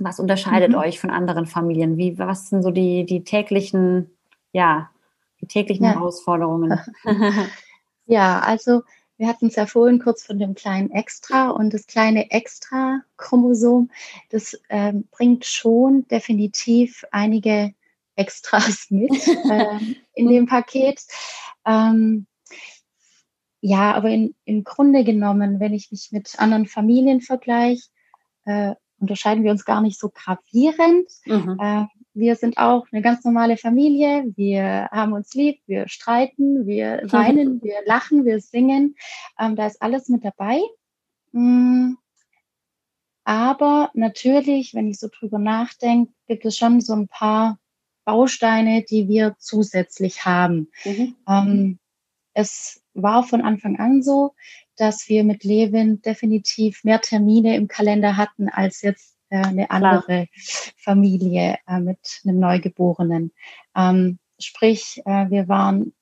Was 0.00 0.18
unterscheidet 0.18 0.70
mhm. 0.70 0.78
euch 0.78 0.98
von 0.98 1.10
anderen 1.10 1.46
Familien? 1.46 1.96
Wie, 1.98 2.18
was 2.18 2.48
sind 2.48 2.62
so 2.62 2.70
die, 2.70 3.04
die 3.04 3.22
täglichen, 3.22 4.10
ja, 4.52 4.90
die 5.40 5.46
täglichen 5.46 5.84
ja. 5.84 5.92
Herausforderungen? 5.92 6.80
ja, 8.06 8.40
also 8.40 8.82
wir 9.18 9.28
hatten 9.28 9.46
es 9.46 9.56
ja 9.56 9.66
vorhin 9.66 10.00
kurz 10.00 10.24
von 10.24 10.38
dem 10.38 10.54
kleinen 10.54 10.90
Extra 10.90 11.50
und 11.50 11.74
das 11.74 11.86
kleine 11.86 12.30
Extra-Chromosom, 12.30 13.90
das 14.30 14.58
ähm, 14.70 15.06
bringt 15.12 15.44
schon 15.44 16.08
definitiv 16.08 17.04
einige 17.12 17.74
Extras 18.16 18.86
mit 18.90 19.12
ähm, 19.50 19.96
in 20.14 20.28
dem 20.28 20.46
Paket. 20.46 21.02
Ähm, 21.66 22.26
ja, 23.66 23.94
aber 23.94 24.10
in, 24.10 24.34
im 24.44 24.62
Grunde 24.62 25.04
genommen, 25.04 25.58
wenn 25.58 25.72
ich 25.72 25.90
mich 25.90 26.12
mit 26.12 26.38
anderen 26.38 26.66
Familien 26.66 27.22
vergleiche, 27.22 27.88
äh, 28.44 28.74
unterscheiden 28.98 29.42
wir 29.42 29.52
uns 29.52 29.64
gar 29.64 29.80
nicht 29.80 29.98
so 29.98 30.10
gravierend. 30.10 31.08
Mhm. 31.24 31.58
Äh, 31.58 31.86
wir 32.12 32.36
sind 32.36 32.58
auch 32.58 32.86
eine 32.92 33.00
ganz 33.00 33.24
normale 33.24 33.56
Familie. 33.56 34.30
Wir 34.36 34.90
haben 34.92 35.14
uns 35.14 35.32
lieb, 35.32 35.62
wir 35.66 35.88
streiten, 35.88 36.66
wir 36.66 37.04
weinen, 37.10 37.62
wir 37.62 37.76
lachen, 37.86 38.26
wir 38.26 38.38
singen. 38.42 38.96
Ähm, 39.40 39.56
da 39.56 39.66
ist 39.66 39.80
alles 39.80 40.10
mit 40.10 40.26
dabei. 40.26 40.60
Mm. 41.32 41.94
Aber 43.24 43.90
natürlich, 43.94 44.74
wenn 44.74 44.88
ich 44.88 44.98
so 44.98 45.08
drüber 45.08 45.38
nachdenke, 45.38 46.12
gibt 46.26 46.44
es 46.44 46.58
schon 46.58 46.82
so 46.82 46.92
ein 46.92 47.08
paar 47.08 47.58
Bausteine, 48.04 48.82
die 48.82 49.08
wir 49.08 49.36
zusätzlich 49.38 50.26
haben. 50.26 50.70
Mhm. 50.84 51.16
Ähm, 51.26 51.78
es 52.34 52.83
war 52.94 53.24
von 53.24 53.42
Anfang 53.42 53.78
an 53.78 54.02
so, 54.02 54.34
dass 54.76 55.08
wir 55.08 55.24
mit 55.24 55.44
Levin 55.44 56.00
definitiv 56.02 56.84
mehr 56.84 57.00
Termine 57.00 57.56
im 57.56 57.68
Kalender 57.68 58.16
hatten 58.16 58.48
als 58.48 58.82
jetzt 58.82 59.16
äh, 59.30 59.38
eine 59.38 59.70
andere 59.70 60.02
Klar. 60.02 60.26
Familie 60.76 61.56
äh, 61.66 61.80
mit 61.80 62.20
einem 62.24 62.38
Neugeborenen. 62.38 63.32
Ähm, 63.76 64.18
sprich, 64.38 65.02
äh, 65.04 65.30
wir 65.30 65.48
waren 65.48 65.92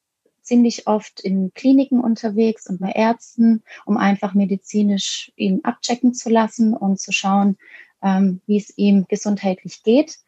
ziemlich 0.42 0.87
oft 0.87 1.20
in 1.20 1.52
Kliniken 1.55 2.00
unterwegs 2.00 2.68
und 2.68 2.81
bei 2.81 2.90
Ärzten, 2.90 3.62
um 3.87 3.96
einfach 3.96 4.35
medizinisch 4.35 5.33
ihn 5.37 5.61
abchecken 5.64 6.14
zu 6.14 6.31
lassen 6.31 6.74
und 6.74 7.00
zu 7.00 7.12
schauen, 7.12 7.57
ähm, 8.02 8.40
wie 8.46 8.57
es 8.57 8.76
ihm 8.76 9.07
gesundheitlich 9.09 9.83
geht. 9.83 10.18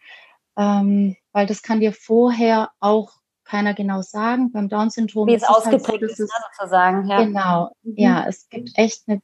Ähm, 0.57 1.17
weil 1.33 1.47
das 1.47 1.63
kann 1.63 1.81
dir 1.81 1.93
vorher 1.93 2.71
auch 2.79 3.13
keiner 3.45 3.75
genau 3.75 4.03
sagen. 4.03 4.51
Beim 4.53 4.69
Down-Syndrom 4.69 5.29
Wie 5.29 5.35
es 5.35 5.45
ausgeprägt 5.45 6.03
halt 6.03 6.17
so, 6.17 6.25
ist, 6.25 6.31
ne, 6.31 6.47
sozusagen. 6.59 7.09
Ja. 7.09 7.25
Genau, 7.25 7.71
mhm. 7.83 7.95
ja, 7.97 8.27
es 8.27 8.49
gibt 8.49 8.71
echt 8.75 9.05
eine, 9.07 9.23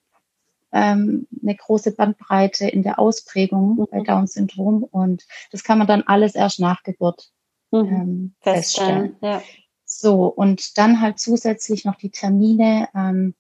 ähm, 0.73 1.27
eine 1.43 1.55
große 1.55 1.93
Bandbreite 1.93 2.69
in 2.69 2.83
der 2.83 2.99
Ausprägung 2.99 3.77
mhm. 3.77 3.87
bei 3.91 4.01
Down-Syndrom 4.01 4.85
und 4.85 5.25
das 5.51 5.65
kann 5.65 5.79
man 5.79 5.87
dann 5.87 6.03
alles 6.03 6.35
erst 6.35 6.61
nach 6.61 6.83
Geburt 6.83 7.31
mhm. 7.71 7.79
ähm, 7.79 8.35
feststellen. 8.41 9.17
Ja. 9.21 9.43
So, 9.85 10.27
und 10.27 10.79
dann 10.79 11.01
halt 11.01 11.19
zusätzlich 11.19 11.85
noch 11.85 11.97
die 11.97 12.11
Termine, 12.11 12.89
ähm, 12.95 13.35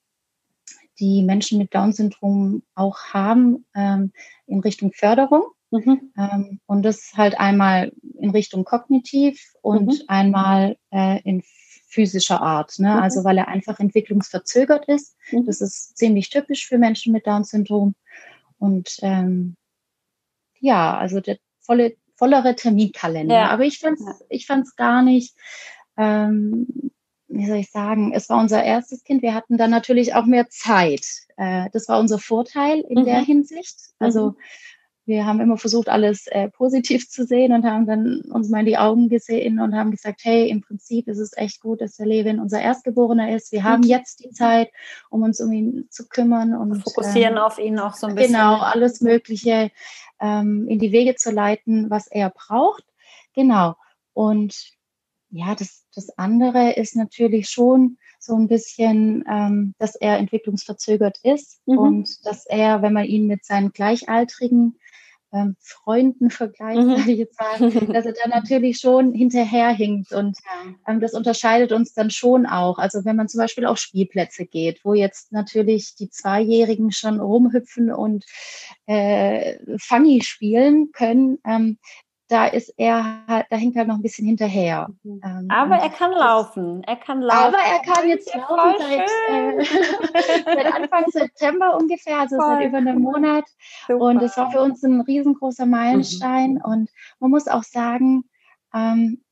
die 0.98 1.22
Menschen 1.22 1.58
mit 1.58 1.74
Down-Syndrom 1.74 2.62
auch 2.74 2.98
haben 3.12 3.64
ähm, 3.74 4.12
in 4.46 4.60
Richtung 4.60 4.92
Förderung. 4.92 5.44
Mhm. 5.70 6.12
Ähm, 6.18 6.60
und 6.66 6.82
das 6.82 7.12
halt 7.16 7.38
einmal 7.38 7.92
in 8.18 8.30
Richtung 8.30 8.64
kognitiv 8.64 9.52
und 9.62 9.86
mhm. 9.86 10.02
einmal 10.08 10.76
äh, 10.90 11.20
in 11.22 11.42
physischer 11.86 12.40
Art. 12.40 12.78
Ne? 12.78 12.94
Mhm. 12.94 13.02
Also 13.02 13.24
weil 13.24 13.38
er 13.38 13.48
einfach 13.48 13.78
entwicklungsverzögert 13.78 14.86
ist. 14.86 15.16
Mhm. 15.30 15.46
Das 15.46 15.60
ist 15.60 15.96
ziemlich 15.96 16.30
typisch 16.30 16.66
für 16.66 16.78
Menschen 16.78 17.12
mit 17.12 17.26
Down-Syndrom. 17.26 17.94
Und 18.58 18.98
ähm, 19.02 19.56
ja, 20.58 20.96
also 20.96 21.20
der 21.20 21.38
volle, 21.60 21.96
vollere 22.16 22.54
Terminkalender. 22.54 23.34
Ja. 23.34 23.48
Aber 23.50 23.64
ich 23.64 23.78
fand 23.78 23.98
es 23.98 24.24
ich 24.28 24.46
fand's 24.46 24.76
gar 24.76 25.02
nicht, 25.02 25.34
ähm, 25.96 26.66
wie 27.28 27.46
soll 27.46 27.58
ich 27.58 27.70
sagen, 27.70 28.12
es 28.12 28.28
war 28.28 28.40
unser 28.40 28.62
erstes 28.62 29.04
Kind. 29.04 29.22
Wir 29.22 29.34
hatten 29.34 29.56
dann 29.56 29.70
natürlich 29.70 30.14
auch 30.14 30.26
mehr 30.26 30.48
Zeit. 30.48 31.06
Äh, 31.36 31.70
das 31.72 31.88
war 31.88 32.00
unser 32.00 32.18
Vorteil 32.18 32.80
in 32.80 33.04
der 33.04 33.20
mhm. 33.20 33.26
Hinsicht. 33.26 33.78
Also 33.98 34.30
mhm 34.30 34.36
wir 35.10 35.26
haben 35.26 35.40
immer 35.40 35.58
versucht, 35.58 35.90
alles 35.90 36.26
äh, 36.28 36.48
positiv 36.48 37.10
zu 37.10 37.26
sehen 37.26 37.52
und 37.52 37.64
haben 37.64 37.86
dann 37.86 38.22
uns 38.30 38.48
mal 38.48 38.60
in 38.60 38.66
die 38.66 38.78
Augen 38.78 39.10
gesehen 39.10 39.60
und 39.60 39.74
haben 39.74 39.90
gesagt, 39.90 40.20
hey, 40.22 40.48
im 40.48 40.62
Prinzip 40.62 41.08
ist 41.08 41.18
es 41.18 41.36
echt 41.36 41.60
gut, 41.60 41.82
dass 41.82 41.96
der 41.96 42.06
Levin 42.06 42.40
unser 42.40 42.62
Erstgeborener 42.62 43.34
ist. 43.34 43.52
Wir 43.52 43.64
haben 43.64 43.82
jetzt 43.82 44.24
die 44.24 44.30
Zeit, 44.30 44.70
um 45.10 45.22
uns 45.22 45.40
um 45.40 45.52
ihn 45.52 45.88
zu 45.90 46.08
kümmern 46.08 46.54
und 46.54 46.80
fokussieren 46.82 47.34
ähm, 47.34 47.42
auf 47.42 47.58
ihn 47.58 47.78
auch 47.78 47.94
so 47.94 48.06
ein 48.06 48.14
bisschen. 48.14 48.32
Genau, 48.32 48.58
alles 48.60 49.02
Mögliche 49.02 49.70
ähm, 50.20 50.66
in 50.68 50.78
die 50.78 50.92
Wege 50.92 51.16
zu 51.16 51.30
leiten, 51.30 51.90
was 51.90 52.06
er 52.06 52.30
braucht. 52.30 52.84
Genau. 53.34 53.74
Und 54.14 54.72
ja, 55.30 55.54
das, 55.54 55.84
das 55.94 56.16
andere 56.18 56.72
ist 56.72 56.96
natürlich 56.96 57.48
schon 57.48 57.98
so 58.18 58.34
ein 58.36 58.48
bisschen, 58.48 59.24
ähm, 59.28 59.74
dass 59.78 59.96
er 59.96 60.18
entwicklungsverzögert 60.18 61.18
ist 61.22 61.62
mhm. 61.66 61.78
und 61.78 62.26
dass 62.26 62.46
er, 62.46 62.82
wenn 62.82 62.92
man 62.92 63.06
ihn 63.06 63.26
mit 63.26 63.44
seinen 63.44 63.72
Gleichaltrigen 63.72 64.78
ähm, 65.32 65.56
Freunden 65.60 66.30
vergleicht, 66.30 66.80
mhm. 66.80 67.08
ich 67.08 67.18
jetzt 67.18 67.38
sagen, 67.38 67.70
dass 67.92 68.06
er 68.06 68.12
da 68.12 68.28
natürlich 68.28 68.78
schon 68.78 69.12
hinterherhinkt 69.12 70.12
und 70.12 70.36
ähm, 70.86 71.00
das 71.00 71.14
unterscheidet 71.14 71.72
uns 71.72 71.92
dann 71.92 72.10
schon 72.10 72.46
auch. 72.46 72.78
Also 72.78 73.04
wenn 73.04 73.16
man 73.16 73.28
zum 73.28 73.38
Beispiel 73.38 73.66
auf 73.66 73.78
Spielplätze 73.78 74.46
geht, 74.46 74.84
wo 74.84 74.94
jetzt 74.94 75.32
natürlich 75.32 75.94
die 75.94 76.10
Zweijährigen 76.10 76.92
schon 76.92 77.20
rumhüpfen 77.20 77.92
und 77.92 78.24
äh, 78.86 79.58
Funny 79.78 80.22
spielen 80.22 80.90
können, 80.92 81.38
ähm, 81.44 81.78
da 82.30 82.46
ist 82.46 82.72
er 82.76 83.26
halt, 83.26 83.46
da 83.50 83.56
hängt 83.56 83.74
er 83.74 83.84
noch 83.84 83.96
ein 83.96 84.02
bisschen 84.02 84.26
hinterher. 84.26 84.88
Mhm. 85.02 85.20
Ähm, 85.24 85.48
aber 85.50 85.76
er 85.76 85.90
kann 85.90 86.12
laufen. 86.12 86.82
Er 86.84 86.96
kann 86.96 87.20
laufen. 87.20 87.54
Aber 87.54 87.58
er 87.58 87.80
kann 87.80 88.08
jetzt 88.08 88.32
laufen 88.34 88.78
seit, 88.78 89.10
äh, 89.28 89.64
seit, 90.44 90.74
Anfang 90.74 91.04
September 91.10 91.76
ungefähr, 91.76 92.20
also 92.20 92.36
Voll. 92.36 92.46
seit 92.46 92.68
über 92.68 92.78
einem 92.78 93.02
Monat. 93.02 93.44
Super. 93.88 94.04
Und 94.04 94.22
es 94.22 94.36
war 94.36 94.50
für 94.52 94.60
uns 94.60 94.82
ein 94.84 95.00
riesengroßer 95.00 95.66
Meilenstein. 95.66 96.54
Mhm. 96.54 96.60
Und 96.64 96.90
man 97.18 97.30
muss 97.30 97.48
auch 97.48 97.64
sagen, 97.64 98.24
ähm, 98.72 99.24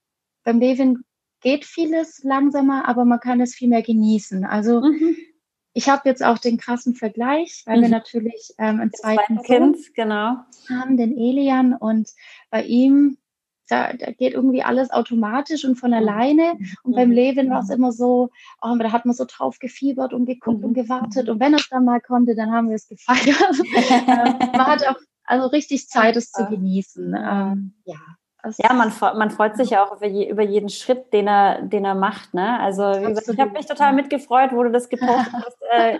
beim 0.42 0.58
Levin 0.58 1.04
geht 1.40 1.64
vieles 1.64 2.24
langsamer, 2.24 2.88
aber 2.88 3.04
man 3.04 3.20
kann 3.20 3.40
es 3.40 3.54
viel 3.54 3.68
mehr 3.68 3.82
genießen. 3.82 4.44
Also 4.44 4.80
mhm. 4.80 5.16
Ich 5.72 5.88
habe 5.88 6.08
jetzt 6.08 6.24
auch 6.24 6.38
den 6.38 6.58
krassen 6.58 6.94
Vergleich, 6.94 7.62
weil 7.66 7.78
mhm. 7.78 7.82
wir 7.82 7.88
natürlich 7.90 8.54
ähm, 8.58 8.80
einen 8.80 8.92
zweiten 8.92 9.42
Kind 9.42 9.76
genau. 9.94 10.36
haben, 10.68 10.96
den 10.96 11.16
Elian. 11.16 11.74
Und 11.74 12.10
bei 12.50 12.64
ihm, 12.64 13.18
da, 13.68 13.92
da, 13.92 14.10
geht 14.12 14.32
irgendwie 14.32 14.62
alles 14.62 14.90
automatisch 14.90 15.64
und 15.64 15.76
von 15.76 15.90
mhm. 15.90 15.96
alleine. 15.96 16.52
Und 16.82 16.92
mhm. 16.92 16.96
beim 16.96 17.12
Levin 17.12 17.50
war 17.50 17.62
es 17.62 17.70
immer 17.70 17.92
so, 17.92 18.30
oh, 18.62 18.76
da 18.78 18.92
hat 18.92 19.06
man 19.06 19.14
so 19.14 19.24
drauf 19.28 19.58
gefiebert 19.58 20.12
und 20.12 20.26
geguckt 20.26 20.60
mhm. 20.60 20.66
und 20.66 20.74
gewartet. 20.74 21.28
Und 21.28 21.38
wenn 21.40 21.54
es 21.54 21.68
dann 21.68 21.84
mal 21.84 22.00
konnte, 22.00 22.34
dann 22.34 22.50
haben 22.50 22.68
wir 22.68 22.76
es 22.76 22.88
gefeiert. 22.88 23.26
ähm, 23.76 24.50
man 24.52 24.66
hat 24.66 24.86
auch 24.86 24.96
also 25.24 25.48
richtig 25.48 25.88
Zeit, 25.88 26.16
es 26.16 26.32
zu 26.32 26.46
genießen. 26.46 27.14
Ähm, 27.14 27.74
ja. 27.84 27.96
Ja, 28.58 28.72
man, 28.72 28.92
man 29.00 29.30
freut 29.30 29.56
sich 29.56 29.70
ja 29.70 29.84
auch 29.84 29.96
über, 29.96 30.06
je, 30.06 30.30
über, 30.30 30.42
jeden 30.42 30.68
Schritt, 30.68 31.12
den 31.12 31.26
er, 31.26 31.60
den 31.60 31.84
er 31.84 31.96
macht. 31.96 32.34
Ne? 32.34 32.58
Also 32.60 32.84
gesagt, 32.84 33.28
ich 33.28 33.40
habe 33.40 33.50
mich 33.50 33.66
total 33.66 33.92
mitgefreut, 33.92 34.52
wo 34.52 34.62
du 34.62 34.70
das 34.70 34.88
gepostet 34.88 35.32
hast 35.32 35.58
äh, 35.70 35.98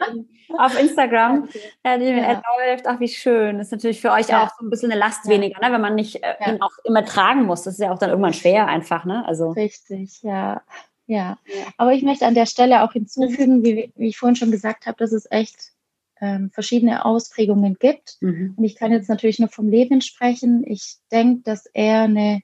auf 0.56 0.80
Instagram. 0.80 1.48
Ja, 1.84 1.98
die 1.98 2.04
ja. 2.04 2.40
läuft, 2.58 2.86
ach 2.86 3.00
wie 3.00 3.08
schön. 3.08 3.58
Das 3.58 3.68
ist 3.68 3.72
natürlich 3.72 4.00
für 4.00 4.12
euch 4.12 4.28
ja. 4.28 4.44
auch 4.44 4.50
so 4.56 4.64
ein 4.64 4.70
bisschen 4.70 4.92
eine 4.92 5.00
Last 5.00 5.24
ja. 5.24 5.32
weniger, 5.32 5.60
ne? 5.60 5.72
wenn 5.72 5.80
man 5.80 5.96
nicht 5.96 6.22
äh, 6.22 6.34
ihn 6.48 6.62
auch 6.62 6.70
immer 6.84 7.04
tragen 7.04 7.42
muss. 7.42 7.64
Das 7.64 7.74
ist 7.74 7.80
ja 7.80 7.92
auch 7.92 7.98
dann 7.98 8.10
irgendwann 8.10 8.34
schwer 8.34 8.68
einfach. 8.68 9.04
Ne? 9.04 9.26
Also. 9.26 9.50
Richtig, 9.50 10.22
ja. 10.22 10.62
Ja, 11.06 11.38
aber 11.78 11.94
ich 11.94 12.02
möchte 12.02 12.26
an 12.26 12.34
der 12.34 12.44
Stelle 12.44 12.82
auch 12.82 12.92
hinzufügen, 12.92 13.64
wie, 13.64 13.90
wie 13.96 14.08
ich 14.08 14.18
vorhin 14.18 14.36
schon 14.36 14.50
gesagt 14.50 14.86
habe, 14.86 14.98
dass 14.98 15.12
es 15.12 15.26
echt 15.30 15.72
ähm, 16.20 16.50
verschiedene 16.50 17.04
Ausprägungen 17.04 17.76
gibt. 17.78 18.16
Mhm. 18.20 18.54
Und 18.56 18.64
ich 18.64 18.76
kann 18.76 18.92
jetzt 18.92 19.08
natürlich 19.08 19.38
nur 19.38 19.48
vom 19.48 19.68
Leben 19.68 20.00
sprechen. 20.00 20.64
Ich 20.66 20.96
denke, 21.10 21.42
dass 21.44 21.66
er 21.66 22.02
eine 22.02 22.40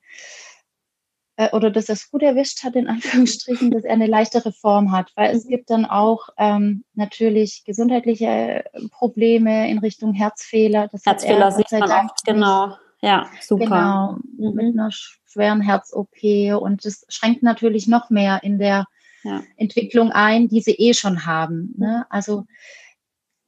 äh, 1.36 1.50
oder 1.50 1.70
dass 1.70 1.88
er 1.88 1.94
es 1.94 2.10
gut 2.10 2.22
erwischt 2.22 2.62
hat, 2.62 2.76
in 2.76 2.86
Anführungsstrichen, 2.88 3.70
dass 3.70 3.84
er 3.84 3.94
eine 3.94 4.06
leichtere 4.06 4.52
Form 4.52 4.92
hat, 4.92 5.12
weil 5.16 5.34
es 5.34 5.44
mhm. 5.44 5.48
gibt 5.48 5.70
dann 5.70 5.84
auch 5.84 6.28
ähm, 6.38 6.84
natürlich 6.94 7.64
gesundheitliche 7.64 8.64
Probleme 8.90 9.68
in 9.70 9.78
Richtung 9.78 10.14
Herzfehler. 10.14 10.88
Das 10.88 11.04
Herzfehler 11.04 11.50
sieht 11.52 11.70
man 11.72 11.90
oft, 11.90 12.24
genau. 12.24 12.76
Ja, 13.00 13.28
super. 13.40 13.64
Genau, 13.64 14.16
mhm. 14.38 14.54
mit 14.54 14.74
einer 14.74 14.90
schweren 14.90 15.60
Herz-OP 15.60 16.22
und 16.58 16.84
das 16.84 17.04
schränkt 17.08 17.42
natürlich 17.42 17.86
noch 17.86 18.08
mehr 18.08 18.42
in 18.42 18.58
der 18.58 18.86
ja. 19.24 19.42
Entwicklung 19.56 20.10
ein, 20.12 20.48
die 20.48 20.60
sie 20.60 20.72
eh 20.72 20.94
schon 20.94 21.26
haben. 21.26 21.74
Ne? 21.76 22.06
Also 22.08 22.46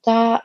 da 0.06 0.42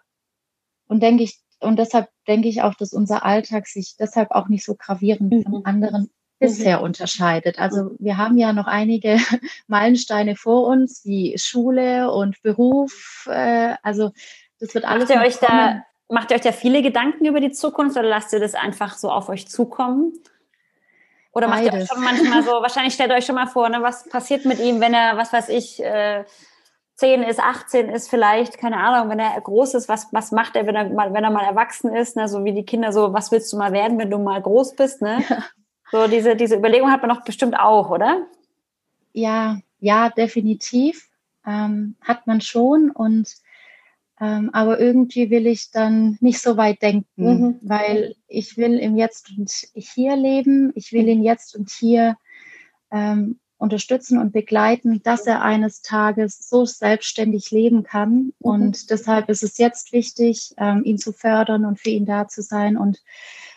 und 0.87 1.01
denke 1.01 1.23
ich, 1.23 1.39
und 1.59 1.77
deshalb 1.77 2.09
denke 2.27 2.47
ich 2.47 2.63
auch, 2.63 2.73
dass 2.73 2.91
unser 2.91 3.23
Alltag 3.23 3.67
sich 3.67 3.95
deshalb 3.97 4.31
auch 4.31 4.47
nicht 4.47 4.65
so 4.65 4.75
gravierend 4.75 5.31
mhm. 5.31 5.43
von 5.43 5.65
anderen 5.65 6.09
bisher 6.39 6.79
mhm. 6.79 6.85
unterscheidet. 6.85 7.59
Also 7.59 7.91
wir 7.99 8.17
haben 8.17 8.37
ja 8.37 8.51
noch 8.51 8.67
einige 8.67 9.17
Meilensteine 9.67 10.35
vor 10.35 10.67
uns, 10.67 11.05
wie 11.05 11.37
Schule 11.37 12.11
und 12.11 12.41
Beruf. 12.41 13.27
Äh, 13.29 13.75
also 13.83 14.11
das 14.59 14.73
wird 14.73 14.85
alles. 14.85 15.07
Macht 15.07 15.17
ihr 15.17 15.25
euch 15.25 15.37
da, 15.37 15.83
macht 16.09 16.31
ihr 16.31 16.35
euch 16.35 16.41
da 16.41 16.51
viele 16.51 16.81
Gedanken 16.81 17.25
über 17.25 17.39
die 17.39 17.51
Zukunft 17.51 17.95
oder 17.95 18.09
lasst 18.09 18.33
ihr 18.33 18.39
das 18.39 18.55
einfach 18.55 18.97
so 18.97 19.11
auf 19.11 19.29
euch 19.29 19.47
zukommen? 19.47 20.13
Oder 21.31 21.47
macht 21.47 21.63
Beides. 21.63 21.73
ihr 21.73 21.81
euch 21.81 21.89
schon 21.89 22.03
manchmal 22.03 22.43
so, 22.43 22.51
wahrscheinlich 22.61 22.95
stellt 22.95 23.11
ihr 23.11 23.17
euch 23.17 23.25
schon 23.25 23.35
mal 23.35 23.47
vor, 23.47 23.69
ne, 23.69 23.81
was 23.81 24.09
passiert 24.09 24.45
mit 24.45 24.59
ihm, 24.59 24.81
wenn 24.81 24.93
er, 24.93 25.15
was 25.17 25.31
weiß 25.31 25.49
ich, 25.49 25.81
äh, 25.81 26.25
10 27.01 27.23
ist, 27.23 27.39
18 27.39 27.89
ist 27.89 28.11
vielleicht, 28.11 28.59
keine 28.59 28.77
Ahnung, 28.77 29.09
wenn 29.09 29.17
er 29.17 29.41
groß 29.41 29.73
ist, 29.73 29.89
was, 29.89 30.09
was 30.11 30.31
macht 30.31 30.55
er, 30.55 30.67
wenn 30.67 30.75
er 30.75 30.87
mal, 30.87 31.11
wenn 31.15 31.23
er 31.23 31.31
mal 31.31 31.43
erwachsen 31.43 31.91
ist, 31.95 32.15
ne? 32.15 32.27
so 32.27 32.45
wie 32.45 32.53
die 32.53 32.63
Kinder 32.63 32.93
so, 32.93 33.11
was 33.11 33.31
willst 33.31 33.51
du 33.51 33.57
mal 33.57 33.71
werden, 33.73 33.97
wenn 33.97 34.11
du 34.11 34.19
mal 34.19 34.39
groß 34.39 34.75
bist, 34.75 35.01
ne? 35.01 35.23
Ja. 35.27 35.43
So 35.91 36.07
diese, 36.07 36.37
diese 36.37 36.55
Überlegung 36.55 36.89
hat 36.89 37.01
man 37.01 37.09
doch 37.09 37.25
bestimmt 37.25 37.59
auch, 37.59 37.89
oder? 37.89 38.25
Ja, 39.11 39.59
ja, 39.79 40.09
definitiv. 40.09 41.09
Ähm, 41.45 41.97
hat 41.99 42.27
man 42.27 42.39
schon 42.39 42.91
und 42.91 43.27
ähm, 44.21 44.51
aber 44.53 44.79
irgendwie 44.79 45.29
will 45.29 45.47
ich 45.47 45.71
dann 45.71 46.17
nicht 46.21 46.39
so 46.39 46.55
weit 46.55 46.81
denken, 46.81 47.07
mhm. 47.15 47.59
weil 47.61 48.15
ich 48.27 48.55
will 48.55 48.79
im 48.79 48.95
Jetzt 48.95 49.31
und 49.35 49.51
hier 49.73 50.15
leben, 50.15 50.71
ich 50.75 50.93
will 50.93 51.09
ihn 51.09 51.23
jetzt 51.23 51.57
und 51.57 51.69
hier 51.71 52.15
ähm, 52.89 53.40
unterstützen 53.61 54.17
und 54.17 54.33
begleiten, 54.33 55.03
dass 55.03 55.27
er 55.27 55.43
eines 55.43 55.83
Tages 55.83 56.49
so 56.49 56.65
selbstständig 56.65 57.51
leben 57.51 57.83
kann. 57.83 58.13
Mhm. 58.13 58.33
Und 58.39 58.89
deshalb 58.89 59.29
ist 59.29 59.43
es 59.43 59.59
jetzt 59.59 59.93
wichtig, 59.93 60.53
ähm, 60.57 60.83
ihn 60.83 60.97
zu 60.97 61.13
fördern 61.13 61.65
und 61.65 61.79
für 61.79 61.91
ihn 61.91 62.05
da 62.05 62.27
zu 62.27 62.41
sein. 62.41 62.75
Und 62.75 63.01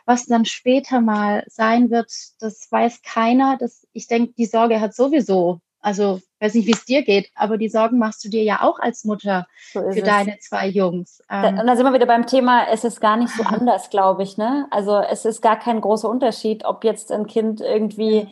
was 0.05 0.27
dann 0.27 0.45
später 0.45 1.01
mal 1.01 1.45
sein 1.49 1.91
wird, 1.91 2.13
das 2.39 2.71
weiß 2.71 3.01
keiner. 3.03 3.57
Das, 3.59 3.87
ich 3.95 4.07
denke, 4.07 4.35
die 4.37 4.45
Sorge 4.45 4.79
hat 4.81 4.95
sowieso, 4.95 5.61
also 5.81 6.21
weiß 6.39 6.53
nicht, 6.53 6.67
wie 6.67 6.73
es 6.73 6.85
dir 6.85 7.03
geht, 7.03 7.31
aber 7.35 7.57
die 7.57 7.71
Sorgen 7.71 7.99
machst 7.99 8.23
du 8.27 8.29
dir 8.29 8.43
ja 8.43 8.61
auch 8.61 8.79
als 8.79 9.05
Mutter 9.05 9.47
so 9.73 9.81
für 9.81 10.01
es. 10.01 10.05
deine 10.05 10.39
zwei 10.39 10.69
Jungs. 10.69 11.23
Ähm, 11.31 11.59
und 11.59 11.67
da 11.67 11.77
sind 11.77 11.87
wir 11.87 11.95
wieder 11.95 12.05
beim 12.05 12.27
Thema, 12.27 12.69
es 12.71 12.85
ist 12.85 13.01
gar 13.01 13.17
nicht 13.17 13.35
so 13.35 13.43
anders, 13.47 13.89
glaube 13.89 14.23
ich. 14.23 14.37
Ne? 14.37 14.67
Also 14.71 14.99
es 14.99 15.25
ist 15.25 15.41
gar 15.41 15.59
kein 15.59 15.81
großer 15.81 16.11
Unterschied, 16.11 16.67
ob 16.67 16.85
jetzt 16.85 17.11
ein 17.11 17.27
Kind 17.27 17.63
irgendwie 17.63 18.29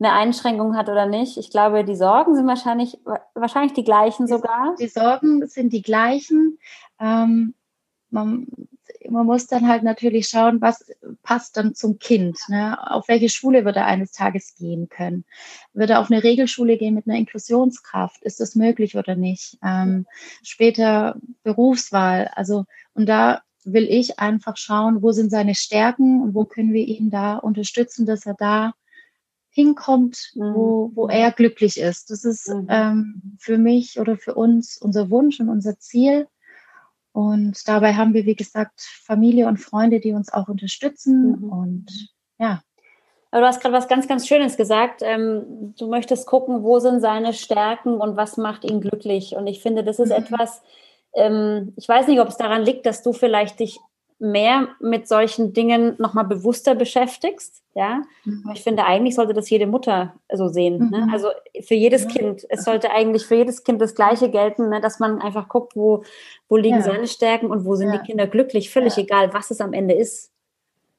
eine 0.00 0.12
Einschränkung 0.12 0.76
hat 0.76 0.88
oder 0.88 1.06
nicht. 1.06 1.36
Ich 1.36 1.50
glaube, 1.50 1.84
die 1.84 1.94
Sorgen 1.94 2.34
sind 2.34 2.46
wahrscheinlich, 2.46 2.98
wahrscheinlich 3.34 3.74
die 3.74 3.84
gleichen 3.84 4.26
sogar. 4.26 4.74
Die 4.80 4.88
Sorgen 4.88 5.46
sind 5.46 5.72
die 5.72 5.82
gleichen. 5.82 6.58
Ähm, 6.98 7.54
man, 8.08 8.46
man, 9.08 9.26
muss 9.26 9.46
dann 9.46 9.68
halt 9.68 9.82
natürlich 9.82 10.28
schauen, 10.28 10.60
was 10.60 10.90
passt 11.22 11.56
dann 11.56 11.74
zum 11.74 11.98
Kind. 11.98 12.38
Ne? 12.48 12.78
Auf 12.90 13.08
welche 13.08 13.28
Schule 13.28 13.64
wird 13.64 13.76
er 13.76 13.86
eines 13.86 14.10
Tages 14.12 14.54
gehen 14.56 14.88
können? 14.88 15.24
Wird 15.74 15.90
er 15.90 16.00
auf 16.00 16.10
eine 16.10 16.24
Regelschule 16.24 16.78
gehen 16.78 16.94
mit 16.94 17.06
einer 17.06 17.18
Inklusionskraft? 17.18 18.22
Ist 18.22 18.40
das 18.40 18.54
möglich 18.54 18.96
oder 18.96 19.14
nicht? 19.16 19.58
Ähm, 19.62 20.06
später 20.42 21.16
Berufswahl. 21.42 22.30
Also, 22.34 22.64
und 22.94 23.06
da 23.06 23.42
will 23.64 23.84
ich 23.84 24.18
einfach 24.18 24.56
schauen, 24.56 25.02
wo 25.02 25.12
sind 25.12 25.30
seine 25.30 25.54
Stärken 25.54 26.22
und 26.22 26.34
wo 26.34 26.46
können 26.46 26.72
wir 26.72 26.86
ihn 26.86 27.10
da 27.10 27.36
unterstützen, 27.36 28.06
dass 28.06 28.24
er 28.24 28.34
da 28.34 28.72
hinkommt, 29.50 30.32
mhm. 30.34 30.54
wo, 30.54 30.90
wo 30.94 31.08
er 31.08 31.32
glücklich 31.32 31.78
ist. 31.78 32.10
Das 32.10 32.24
ist 32.24 32.48
mhm. 32.48 32.66
ähm, 32.68 33.36
für 33.38 33.58
mich 33.58 33.98
oder 34.00 34.16
für 34.16 34.34
uns 34.34 34.78
unser 34.78 35.10
Wunsch 35.10 35.40
und 35.40 35.48
unser 35.48 35.78
Ziel. 35.78 36.28
Und 37.12 37.66
dabei 37.66 37.94
haben 37.94 38.14
wir, 38.14 38.24
wie 38.24 38.36
gesagt, 38.36 38.80
Familie 38.80 39.48
und 39.48 39.58
Freunde, 39.58 39.98
die 40.00 40.12
uns 40.12 40.32
auch 40.32 40.48
unterstützen. 40.48 41.40
Mhm. 41.40 41.52
Und 41.52 41.86
ja. 42.38 42.62
Aber 43.32 43.42
du 43.42 43.46
hast 43.46 43.60
gerade 43.60 43.74
was 43.74 43.88
ganz, 43.88 44.08
ganz 44.08 44.26
Schönes 44.26 44.56
gesagt. 44.56 45.02
Ähm, 45.04 45.74
du 45.78 45.88
möchtest 45.88 46.26
gucken, 46.26 46.62
wo 46.62 46.78
sind 46.78 47.00
seine 47.00 47.32
Stärken 47.32 47.94
und 47.94 48.16
was 48.16 48.36
macht 48.36 48.64
ihn 48.64 48.80
glücklich. 48.80 49.36
Und 49.36 49.46
ich 49.46 49.60
finde, 49.60 49.82
das 49.82 49.98
ist 49.98 50.10
mhm. 50.10 50.24
etwas, 50.24 50.62
ähm, 51.14 51.72
ich 51.76 51.88
weiß 51.88 52.06
nicht, 52.06 52.20
ob 52.20 52.28
es 52.28 52.36
daran 52.36 52.62
liegt, 52.62 52.86
dass 52.86 53.02
du 53.02 53.12
vielleicht 53.12 53.58
dich 53.58 53.80
mehr 54.20 54.68
mit 54.80 55.08
solchen 55.08 55.54
Dingen 55.54 55.94
nochmal 55.98 56.24
bewusster 56.24 56.74
beschäftigst. 56.74 57.62
Ja, 57.74 58.02
mhm. 58.24 58.50
ich 58.54 58.62
finde, 58.62 58.84
eigentlich 58.84 59.14
sollte 59.14 59.32
das 59.32 59.48
jede 59.48 59.66
Mutter 59.66 60.14
so 60.32 60.48
sehen. 60.48 60.78
Ne? 60.78 60.84
Mhm. 60.84 61.06
Ne? 61.06 61.08
Also 61.12 61.28
für 61.62 61.74
jedes 61.74 62.04
ja. 62.04 62.10
Kind, 62.10 62.46
es 62.48 62.64
sollte 62.64 62.90
eigentlich 62.90 63.24
für 63.24 63.36
jedes 63.36 63.64
Kind 63.64 63.80
das 63.80 63.94
Gleiche 63.94 64.30
gelten, 64.30 64.68
ne? 64.68 64.80
dass 64.80 64.98
man 64.98 65.22
einfach 65.22 65.48
guckt, 65.48 65.74
wo, 65.74 66.04
wo 66.48 66.56
liegen 66.56 66.76
ja. 66.76 66.82
seine 66.82 67.06
Stärken 67.06 67.46
und 67.46 67.64
wo 67.64 67.76
sind 67.76 67.92
ja. 67.92 67.98
die 67.98 68.06
Kinder 68.06 68.26
glücklich, 68.26 68.70
völlig 68.70 68.98
egal, 68.98 69.32
was 69.32 69.50
es 69.50 69.60
am 69.60 69.72
Ende 69.72 69.94
ist. 69.94 70.30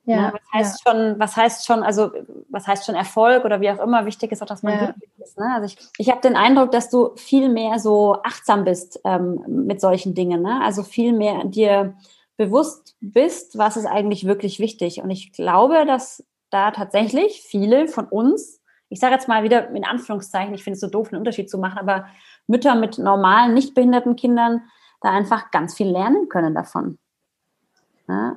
Ja, 0.06 0.32
ne? 0.32 0.34
was 0.34 0.54
heißt 0.54 0.82
ja. 0.86 0.92
schon, 0.92 1.20
was 1.20 1.38
heißt 1.38 1.66
schon, 1.68 1.84
also 1.84 2.12
was 2.50 2.68
heißt 2.68 2.86
schon 2.86 2.96
Erfolg 2.96 3.46
oder 3.46 3.62
wie 3.62 3.70
auch 3.70 3.80
immer, 3.80 4.06
wichtig 4.06 4.32
ist 4.32 4.42
auch, 4.42 4.48
dass 4.48 4.64
man 4.64 4.74
ja. 4.74 4.86
glücklich 4.86 5.12
ist. 5.20 5.38
Ne? 5.38 5.54
Also 5.54 5.66
ich, 5.68 5.78
ich 5.98 6.10
habe 6.10 6.22
den 6.22 6.36
Eindruck, 6.36 6.72
dass 6.72 6.90
du 6.90 7.12
viel 7.18 7.50
mehr 7.50 7.78
so 7.78 8.18
achtsam 8.24 8.64
bist 8.64 9.00
ähm, 9.04 9.44
mit 9.48 9.80
solchen 9.80 10.16
Dingen, 10.16 10.42
ne? 10.42 10.62
Also 10.64 10.82
viel 10.82 11.14
mehr 11.14 11.44
dir 11.46 11.94
bewusst 12.42 12.96
bist, 13.02 13.58
was 13.58 13.78
ist 13.78 13.86
eigentlich 13.86 14.26
wirklich 14.26 14.60
wichtig. 14.60 15.02
Und 15.02 15.12
ich 15.12 15.32
glaube, 15.32 15.86
dass 15.86 16.26
da 16.50 16.72
tatsächlich 16.72 17.42
viele 17.42 17.88
von 17.88 18.06
uns, 18.06 18.60
ich 18.90 19.00
sage 19.00 19.14
jetzt 19.14 19.28
mal 19.28 19.44
wieder 19.44 19.70
in 19.70 19.86
Anführungszeichen, 19.86 20.54
ich 20.56 20.64
finde 20.64 20.76
es 20.76 20.82
so 20.82 20.88
doof, 20.88 21.10
einen 21.12 21.20
Unterschied 21.20 21.52
zu 21.52 21.60
machen, 21.60 21.78
aber 21.78 22.08
Mütter 22.48 22.74
mit 22.74 22.98
normalen, 22.98 23.54
nicht 23.54 23.76
behinderten 23.76 24.16
Kindern 24.16 24.64
da 25.02 25.12
einfach 25.12 25.52
ganz 25.52 25.76
viel 25.76 25.88
lernen 25.88 26.30
können 26.30 26.56
davon. 26.56 26.98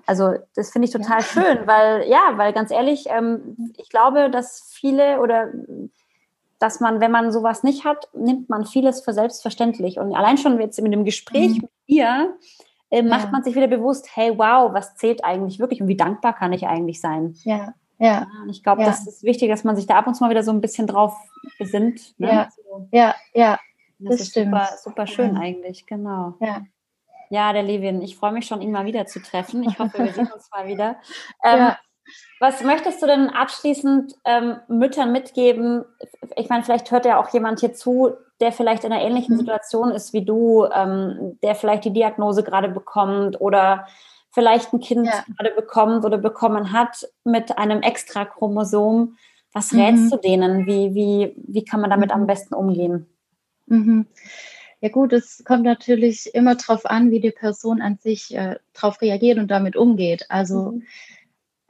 Also 0.07 0.35
das 0.55 0.71
finde 0.71 0.87
ich 0.87 0.93
total 0.93 1.19
ja. 1.19 1.25
schön, 1.25 1.67
weil 1.67 2.09
ja, 2.09 2.35
weil 2.37 2.53
ganz 2.53 2.71
ehrlich, 2.71 3.07
ähm, 3.09 3.73
ich 3.77 3.89
glaube, 3.89 4.31
dass 4.31 4.71
viele 4.73 5.21
oder 5.21 5.51
dass 6.61 6.79
man, 6.79 7.01
wenn 7.01 7.11
man 7.11 7.33
sowas 7.33 7.65
nicht 7.65 7.85
hat, 7.85 8.09
nimmt 8.15 8.49
man 8.49 8.67
vieles 8.67 9.01
für 9.01 9.13
selbstverständlich. 9.13 9.99
Und 9.99 10.15
allein 10.15 10.39
schon 10.39 10.61
jetzt 10.61 10.81
mit 10.81 10.93
dem 10.93 11.05
Gespräch 11.05 11.57
mhm. 11.57 11.63
mit 11.63 11.71
ihr 11.87 12.37
äh, 12.95 13.03
macht 13.03 13.25
ja. 13.25 13.31
man 13.31 13.43
sich 13.43 13.55
wieder 13.55 13.67
bewusst, 13.67 14.09
hey, 14.15 14.33
wow, 14.37 14.73
was 14.73 14.95
zählt 14.97 15.25
eigentlich 15.25 15.59
wirklich 15.59 15.83
und 15.83 15.89
wie 15.89 15.97
dankbar 15.97 16.35
kann 16.35 16.53
ich 16.53 16.67
eigentlich 16.67 17.01
sein? 17.01 17.35
Ja. 17.43 17.75
Ja. 17.99 18.27
Und 18.43 18.51
ich 18.51 18.63
glaube, 18.63 18.85
das 18.85 19.07
ist 19.07 19.23
wichtig, 19.23 19.49
dass 19.49 19.65
man 19.65 19.77
sich 19.77 19.87
da 19.87 19.97
ab 19.97 20.07
und 20.07 20.15
zu 20.15 20.23
mal 20.23 20.31
wieder 20.31 20.43
so 20.43 20.51
ein 20.51 20.61
bisschen 20.61 20.87
drauf 20.87 21.17
besinnt. 21.59 22.19
Ne? 22.19 22.29
Ja. 22.29 22.49
ja, 22.91 23.15
ja, 23.35 23.59
das, 23.99 24.11
das 24.11 24.21
ist 24.21 24.31
stimmt. 24.31 24.53
super, 24.53 24.69
super 24.83 25.07
schön 25.07 25.37
eigentlich, 25.37 25.87
genau. 25.87 26.35
Ja. 26.41 26.63
Ja, 27.31 27.53
der 27.53 27.63
Levin, 27.63 28.03
ich 28.03 28.17
freue 28.17 28.33
mich 28.33 28.47
schon, 28.47 28.61
ihn 28.63 28.71
mal 28.71 28.85
wieder 28.85 29.07
zu 29.07 29.21
treffen. 29.21 29.63
Ich 29.63 29.79
hoffe, 29.79 29.99
wir 29.99 30.13
sehen 30.13 30.31
uns 30.33 30.51
mal 30.51 30.67
wieder. 30.67 30.97
Ähm, 31.45 31.59
ja. 31.59 31.79
Was 32.39 32.63
möchtest 32.63 33.03
du 33.03 33.07
denn 33.07 33.31
abschließend 33.31 34.15
ähm, 34.25 34.59
Müttern 34.69 35.11
mitgeben? 35.11 35.85
Ich 36.37 36.49
meine, 36.49 36.63
vielleicht 36.63 36.91
hört 36.91 37.07
ja 37.07 37.19
auch 37.19 37.31
jemand 37.31 37.61
hier 37.61 37.73
zu, 37.73 38.13
der 38.41 38.53
vielleicht 38.53 38.85
in 38.85 38.93
einer 38.93 39.03
ähnlichen 39.03 39.35
mhm. 39.35 39.41
Situation 39.41 39.91
ist 39.91 40.13
wie 40.13 40.25
du, 40.25 40.67
ähm, 40.67 41.39
der 41.43 41.55
vielleicht 41.55 41.85
die 41.85 41.93
Diagnose 41.93 42.43
gerade 42.43 42.69
bekommt 42.69 43.41
oder 43.41 43.87
vielleicht 44.31 44.73
ein 44.73 44.81
Kind 44.81 45.07
ja. 45.07 45.25
gerade 45.37 45.55
bekommt 45.55 46.05
oder 46.05 46.19
bekommen 46.19 46.73
hat 46.73 47.07
mit 47.25 47.57
einem 47.57 47.83
Extrachromosom. 47.83 49.17
Was 49.53 49.73
rätst 49.73 50.07
mhm. 50.07 50.11
du 50.11 50.17
denen? 50.17 50.67
Wie, 50.67 50.95
wie, 50.95 51.35
wie 51.37 51.65
kann 51.65 51.81
man 51.81 51.91
damit 51.91 52.09
mhm. 52.09 52.15
am 52.17 52.27
besten 52.27 52.55
umgehen? 52.55 53.07
Mhm. 53.67 54.07
Ja 54.81 54.91
gut, 54.91 55.13
es 55.13 55.43
kommt 55.45 55.63
natürlich 55.63 56.35
immer 56.35 56.57
darauf 56.57 56.85
an, 56.85 57.11
wie 57.11 57.21
die 57.21 57.31
Person 57.31 57.81
an 57.81 57.97
sich 58.03 58.35
äh, 58.35 58.57
darauf 58.75 59.01
reagiert 59.01 59.39
und 59.39 59.51
damit 59.51 59.77
umgeht. 59.77 60.27
Also 60.29 60.73
mhm. 60.73 60.83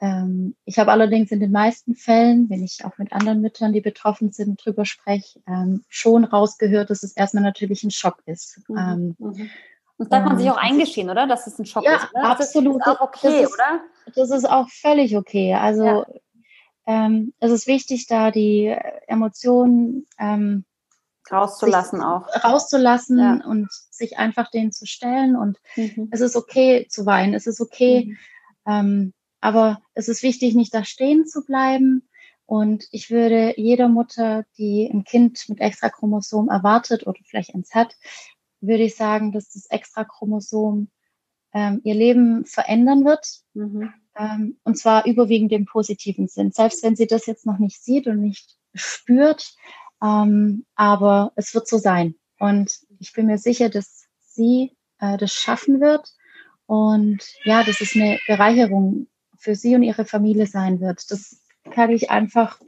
Ähm, 0.01 0.57
ich 0.65 0.79
habe 0.79 0.91
allerdings 0.91 1.31
in 1.31 1.41
den 1.41 1.53
meisten 1.53 1.95
Fällen, 1.95 2.51
wenn 2.51 2.65
ich 2.65 2.85
auch 2.85 2.99
mit 2.99 3.13
anderen 3.13 3.41
Müttern, 3.41 3.73
die 3.73 3.81
betroffen 3.81 4.33
sind, 4.33 4.65
drüber 4.65 4.85
spreche, 4.85 5.41
ähm, 5.47 5.85
schon 5.89 6.25
rausgehört, 6.25 6.91
dass 6.91 7.03
es 7.03 7.13
erstmal 7.13 7.45
natürlich 7.45 7.85
ein 7.85 7.91
Schock 7.91 8.19
ist. 8.27 8.61
Mhm. 8.69 8.77
Ähm, 8.79 9.17
mhm. 9.19 9.51
Das 9.97 10.09
darf 10.09 10.25
man 10.25 10.39
sich 10.39 10.51
auch 10.51 10.57
eingestehen, 10.57 11.09
oder? 11.09 11.29
Dass 11.29 11.47
es 11.47 11.59
ein 11.59 11.67
Schock 11.67 11.85
ja, 11.85 11.97
ist. 11.97 12.09
Ja, 12.15 12.23
absolut. 12.23 12.81
Das 12.81 12.89
ist 12.89 12.93
auch 12.93 13.01
okay, 13.01 13.43
das 13.43 13.51
ist, 13.51 13.55
oder? 13.55 13.81
Das 14.17 14.31
ist 14.31 14.51
auch 14.51 14.69
völlig 14.69 15.17
okay. 15.17 15.55
Also 15.55 15.85
ja. 15.85 16.07
ähm, 16.87 17.33
es 17.39 17.53
ist 17.53 17.69
wichtig, 17.69 18.09
da 18.09 18.33
die 18.33 18.77
Emotionen 19.07 20.07
ähm, 20.19 20.65
rauszulassen 21.31 22.03
auch. 22.03 22.27
Rauszulassen 22.43 23.19
ja. 23.19 23.47
und 23.47 23.69
sich 23.91 24.19
einfach 24.19 24.51
denen 24.51 24.73
zu 24.73 24.85
stellen. 24.87 25.37
Und 25.37 25.59
mhm. 25.77 26.09
es 26.11 26.21
ist 26.21 26.35
okay 26.35 26.87
zu 26.89 27.07
weinen, 27.07 27.35
es 27.35 27.47
ist 27.47 27.61
okay. 27.61 28.07
Mhm. 28.07 28.19
Ähm, 28.67 29.13
aber 29.45 29.83
es 29.93 30.09
ist 30.09 30.23
wichtig, 30.23 30.55
nicht 30.55 30.73
da 30.73 30.85
stehen 30.85 31.27
zu 31.27 31.45
bleiben. 31.45 32.09
Und 32.47 32.87
ich 32.93 33.11
würde 33.11 33.53
jeder 33.59 33.89
Mutter, 33.89 34.47
die 34.57 34.91
ein 34.91 35.05
Kind 35.05 35.51
mit 35.51 35.61
Extrachromosom 35.61 36.49
erwartet 36.49 37.07
oder 37.07 37.19
vielleicht 37.27 37.55
eins 37.55 37.75
hat, 37.75 37.95
würde 38.63 38.85
ich 38.85 38.97
sagen, 38.97 39.33
dass 39.33 39.51
das 39.51 39.67
Extrachromosom 39.67 40.89
ähm, 41.53 41.83
ihr 41.85 41.95
Leben 41.95 42.47
verändern 42.47 43.05
wird. 43.05 43.43
Mhm. 43.53 43.93
Ähm, 44.17 44.57
und 44.65 44.79
zwar 44.79 45.05
überwiegend 45.05 45.53
im 45.53 45.67
positiven 45.67 46.27
Sinn. 46.27 46.51
Selbst 46.51 46.83
wenn 46.83 46.97
sie 46.97 47.07
das 47.07 47.27
jetzt 47.27 47.45
noch 47.45 47.59
nicht 47.59 47.83
sieht 47.83 48.07
und 48.07 48.23
nicht 48.23 48.57
spürt, 48.73 49.55
ähm, 50.03 50.65
aber 50.75 51.33
es 51.37 51.55
wird 51.55 51.69
so 51.69 51.77
sein. 51.77 52.15
Und 52.39 52.81
ich 52.99 53.13
bin 53.13 53.27
mir 53.27 53.37
sicher, 53.37 53.69
dass 53.69 54.07
sie 54.21 54.75
äh, 55.01 55.19
das 55.19 55.35
schaffen 55.35 55.83
wird. 55.83 56.15
Und 56.65 57.23
ja, 57.45 57.63
dass 57.63 57.83
es 57.83 57.95
eine 57.95 58.19
Bereicherung 58.27 59.07
für 59.45 59.55
sie 59.55 59.75
und 59.75 59.83
ihre 59.83 60.05
Familie 60.07 60.47
sein 60.47 60.81
wird. 60.81 61.11
Das 61.11 61.37
kann 61.71 61.91
ich 61.91 62.11
einfach 62.11 62.59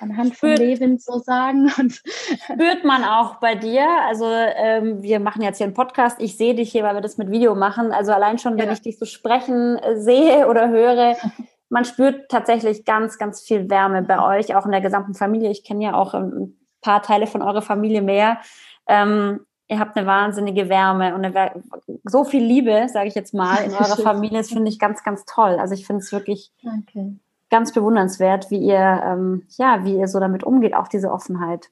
anhand 0.00 0.36
von 0.36 0.50
Leben 0.50 0.98
so 0.98 1.18
sagen. 1.18 1.72
Und 1.78 1.92
spürt 2.44 2.84
man 2.84 3.04
auch 3.04 3.36
bei 3.36 3.54
dir. 3.54 3.86
Also 4.06 4.26
ähm, 4.26 5.02
wir 5.02 5.20
machen 5.20 5.42
jetzt 5.42 5.58
hier 5.58 5.66
einen 5.66 5.74
Podcast. 5.74 6.20
Ich 6.20 6.36
sehe 6.36 6.54
dich 6.54 6.72
hier, 6.72 6.82
weil 6.82 6.94
wir 6.94 7.00
das 7.00 7.18
mit 7.18 7.30
Video 7.30 7.54
machen. 7.54 7.92
Also 7.92 8.12
allein 8.12 8.38
schon, 8.38 8.58
wenn 8.58 8.66
ja. 8.66 8.72
ich 8.72 8.82
dich 8.82 8.98
so 8.98 9.06
sprechen 9.06 9.78
äh, 9.78 9.98
sehe 9.98 10.48
oder 10.48 10.68
höre, 10.68 11.16
man 11.68 11.84
spürt 11.84 12.28
tatsächlich 12.30 12.84
ganz, 12.84 13.16
ganz 13.16 13.40
viel 13.40 13.70
Wärme 13.70 14.02
bei 14.02 14.38
euch, 14.38 14.54
auch 14.54 14.66
in 14.66 14.72
der 14.72 14.80
gesamten 14.80 15.14
Familie. 15.14 15.50
Ich 15.50 15.64
kenne 15.64 15.84
ja 15.84 15.94
auch 15.94 16.14
ein 16.14 16.58
paar 16.80 17.02
Teile 17.02 17.26
von 17.26 17.42
eurer 17.42 17.62
Familie 17.62 18.02
mehr. 18.02 18.38
Ähm, 18.86 19.46
ihr 19.68 19.78
habt 19.78 19.96
eine 19.96 20.06
wahnsinnige 20.06 20.68
Wärme 20.68 21.14
und 21.14 21.24
eine, 21.24 21.62
so 22.04 22.24
viel 22.24 22.44
Liebe, 22.44 22.88
sage 22.88 23.08
ich 23.08 23.14
jetzt 23.14 23.34
mal, 23.34 23.64
in 23.64 23.72
eurer 23.72 23.96
Familie. 24.02 24.38
Das 24.38 24.48
finde 24.48 24.68
ich 24.68 24.78
ganz, 24.78 25.02
ganz 25.02 25.24
toll. 25.24 25.56
Also 25.58 25.74
ich 25.74 25.86
finde 25.86 26.02
es 26.02 26.12
wirklich 26.12 26.52
Danke. 26.62 27.16
ganz 27.50 27.72
bewundernswert, 27.72 28.50
wie 28.50 28.58
ihr, 28.58 29.02
ähm, 29.04 29.46
ja, 29.56 29.84
wie 29.84 29.96
ihr 29.96 30.08
so 30.08 30.20
damit 30.20 30.44
umgeht, 30.44 30.74
auch 30.74 30.88
diese 30.88 31.10
Offenheit. 31.10 31.70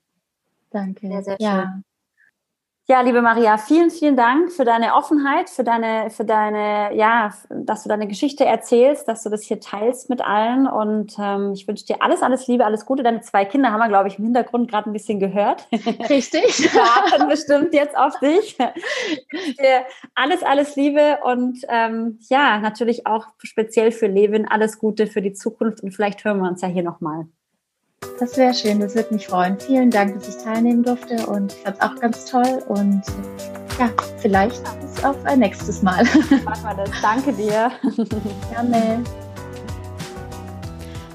Danke. 0.70 1.06
Sehr, 1.06 1.22
sehr 1.22 1.36
schön. 1.36 1.46
Ja. 1.46 1.80
Ja, 2.86 3.00
liebe 3.00 3.22
Maria, 3.22 3.56
vielen, 3.56 3.90
vielen 3.90 4.14
Dank 4.14 4.52
für 4.52 4.66
deine 4.66 4.92
Offenheit, 4.92 5.48
für 5.48 5.64
deine, 5.64 6.10
für 6.10 6.26
deine, 6.26 6.94
ja, 6.94 7.32
dass 7.48 7.82
du 7.82 7.88
deine 7.88 8.06
Geschichte 8.06 8.44
erzählst, 8.44 9.08
dass 9.08 9.22
du 9.22 9.30
das 9.30 9.42
hier 9.42 9.58
teilst 9.58 10.10
mit 10.10 10.20
allen. 10.20 10.66
Und 10.66 11.16
ähm, 11.18 11.52
ich 11.54 11.66
wünsche 11.66 11.86
dir 11.86 12.02
alles, 12.02 12.20
alles 12.20 12.46
Liebe, 12.46 12.66
alles 12.66 12.84
Gute. 12.84 13.02
Deine 13.02 13.22
zwei 13.22 13.46
Kinder 13.46 13.72
haben 13.72 13.80
wir, 13.80 13.88
glaube 13.88 14.08
ich, 14.08 14.18
im 14.18 14.26
Hintergrund 14.26 14.70
gerade 14.70 14.90
ein 14.90 14.92
bisschen 14.92 15.18
gehört. 15.18 15.66
Richtig. 16.10 16.74
Warten 16.74 17.26
bestimmt 17.26 17.72
jetzt 17.72 17.96
auf 17.96 18.20
dich. 18.20 18.58
Ich 19.30 19.56
dir 19.56 19.86
alles, 20.14 20.42
alles 20.42 20.76
Liebe 20.76 21.20
und 21.24 21.60
ähm, 21.68 22.18
ja, 22.28 22.58
natürlich 22.58 23.06
auch 23.06 23.28
speziell 23.38 23.92
für 23.92 24.08
Levin 24.08 24.46
alles 24.46 24.78
Gute 24.78 25.06
für 25.06 25.22
die 25.22 25.32
Zukunft. 25.32 25.82
Und 25.82 25.92
vielleicht 25.92 26.22
hören 26.22 26.38
wir 26.42 26.50
uns 26.50 26.60
ja 26.60 26.68
hier 26.68 26.82
nochmal. 26.82 27.28
Das 28.18 28.36
wäre 28.36 28.54
schön, 28.54 28.78
das 28.78 28.94
würde 28.94 29.12
mich 29.12 29.26
freuen. 29.26 29.58
Vielen 29.58 29.90
Dank, 29.90 30.14
dass 30.14 30.28
ich 30.28 30.42
teilnehmen 30.42 30.84
durfte 30.84 31.26
und 31.26 31.52
ich 31.52 31.58
fand 31.62 31.76
es 31.76 31.82
auch 31.82 32.00
ganz 32.00 32.24
toll 32.26 32.62
und 32.68 33.02
ja, 33.78 33.90
vielleicht 34.18 34.62
bis 34.80 35.02
auf 35.04 35.16
ein 35.24 35.40
nächstes 35.40 35.82
Mal. 35.82 36.04
Machen 36.44 36.62
wir 36.62 36.74
das. 36.76 36.90
Danke 37.02 37.32
dir. 37.32 37.72
Gerne. 38.52 39.02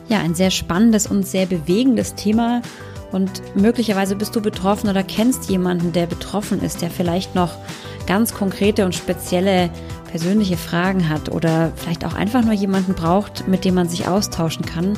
Ja, 0.09 0.19
ein 0.19 0.35
sehr 0.35 0.51
spannendes 0.51 1.07
und 1.07 1.25
sehr 1.25 1.45
bewegendes 1.45 2.15
Thema. 2.15 2.62
Und 3.13 3.55
möglicherweise 3.55 4.15
bist 4.15 4.35
du 4.35 4.41
betroffen 4.41 4.89
oder 4.89 5.03
kennst 5.03 5.49
jemanden, 5.49 5.93
der 5.93 6.05
betroffen 6.05 6.62
ist, 6.62 6.81
der 6.81 6.89
vielleicht 6.89 7.33
noch 7.33 7.53
ganz 8.07 8.33
konkrete 8.33 8.85
und 8.85 8.93
spezielle 8.93 9.69
persönliche 10.12 10.57
Fragen 10.57 11.07
hat 11.07 11.29
oder 11.29 11.71
vielleicht 11.75 12.05
auch 12.05 12.13
einfach 12.13 12.43
nur 12.43 12.53
jemanden 12.53 12.93
braucht, 12.93 13.47
mit 13.47 13.63
dem 13.63 13.75
man 13.75 13.88
sich 13.88 14.07
austauschen 14.07 14.65
kann 14.65 14.97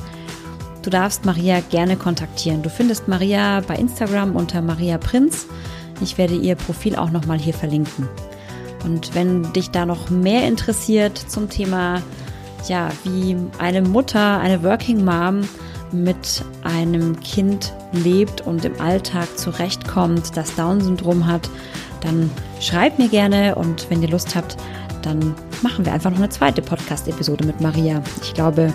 Du 0.81 0.89
darfst 0.89 1.25
Maria 1.25 1.59
gerne 1.59 1.95
kontaktieren. 1.95 2.63
Du 2.63 2.69
findest 2.69 3.07
Maria 3.07 3.61
bei 3.61 3.75
Instagram 3.75 4.35
unter 4.35 4.61
Maria 4.61 4.97
Prinz. 4.97 5.45
Ich 6.01 6.17
werde 6.17 6.35
ihr 6.35 6.55
Profil 6.55 6.95
auch 6.95 7.11
nochmal 7.11 7.37
hier 7.37 7.53
verlinken. 7.53 8.07
Und 8.83 9.13
wenn 9.13 9.53
dich 9.53 9.69
da 9.69 9.85
noch 9.85 10.09
mehr 10.09 10.47
interessiert 10.47 11.17
zum 11.17 11.49
Thema, 11.49 12.01
ja, 12.67 12.89
wie 13.03 13.37
eine 13.59 13.83
Mutter, 13.83 14.39
eine 14.39 14.63
Working 14.63 15.05
Mom 15.05 15.41
mit 15.91 16.43
einem 16.63 17.19
Kind 17.19 17.73
lebt 17.91 18.41
und 18.41 18.65
im 18.65 18.79
Alltag 18.81 19.37
zurechtkommt, 19.37 20.35
das 20.35 20.55
Down-Syndrom 20.55 21.27
hat, 21.27 21.49
dann 22.01 22.31
schreib 22.59 22.97
mir 22.97 23.09
gerne 23.09 23.55
und 23.55 23.87
wenn 23.89 24.01
ihr 24.01 24.09
Lust 24.09 24.35
habt, 24.35 24.57
dann 25.03 25.35
machen 25.61 25.85
wir 25.85 25.93
einfach 25.93 26.09
noch 26.09 26.17
eine 26.17 26.29
zweite 26.29 26.61
Podcast-Episode 26.61 27.45
mit 27.45 27.61
Maria. 27.61 28.01
Ich 28.21 28.33
glaube, 28.33 28.73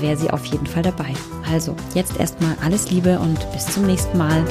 wäre 0.00 0.16
sie 0.16 0.30
auf 0.30 0.44
jeden 0.46 0.66
Fall 0.66 0.82
dabei. 0.82 1.14
Also, 1.50 1.74
jetzt 1.94 2.18
erstmal 2.18 2.56
alles 2.62 2.90
Liebe 2.90 3.18
und 3.18 3.38
bis 3.52 3.66
zum 3.66 3.86
nächsten 3.86 4.18
Mal. 4.18 4.44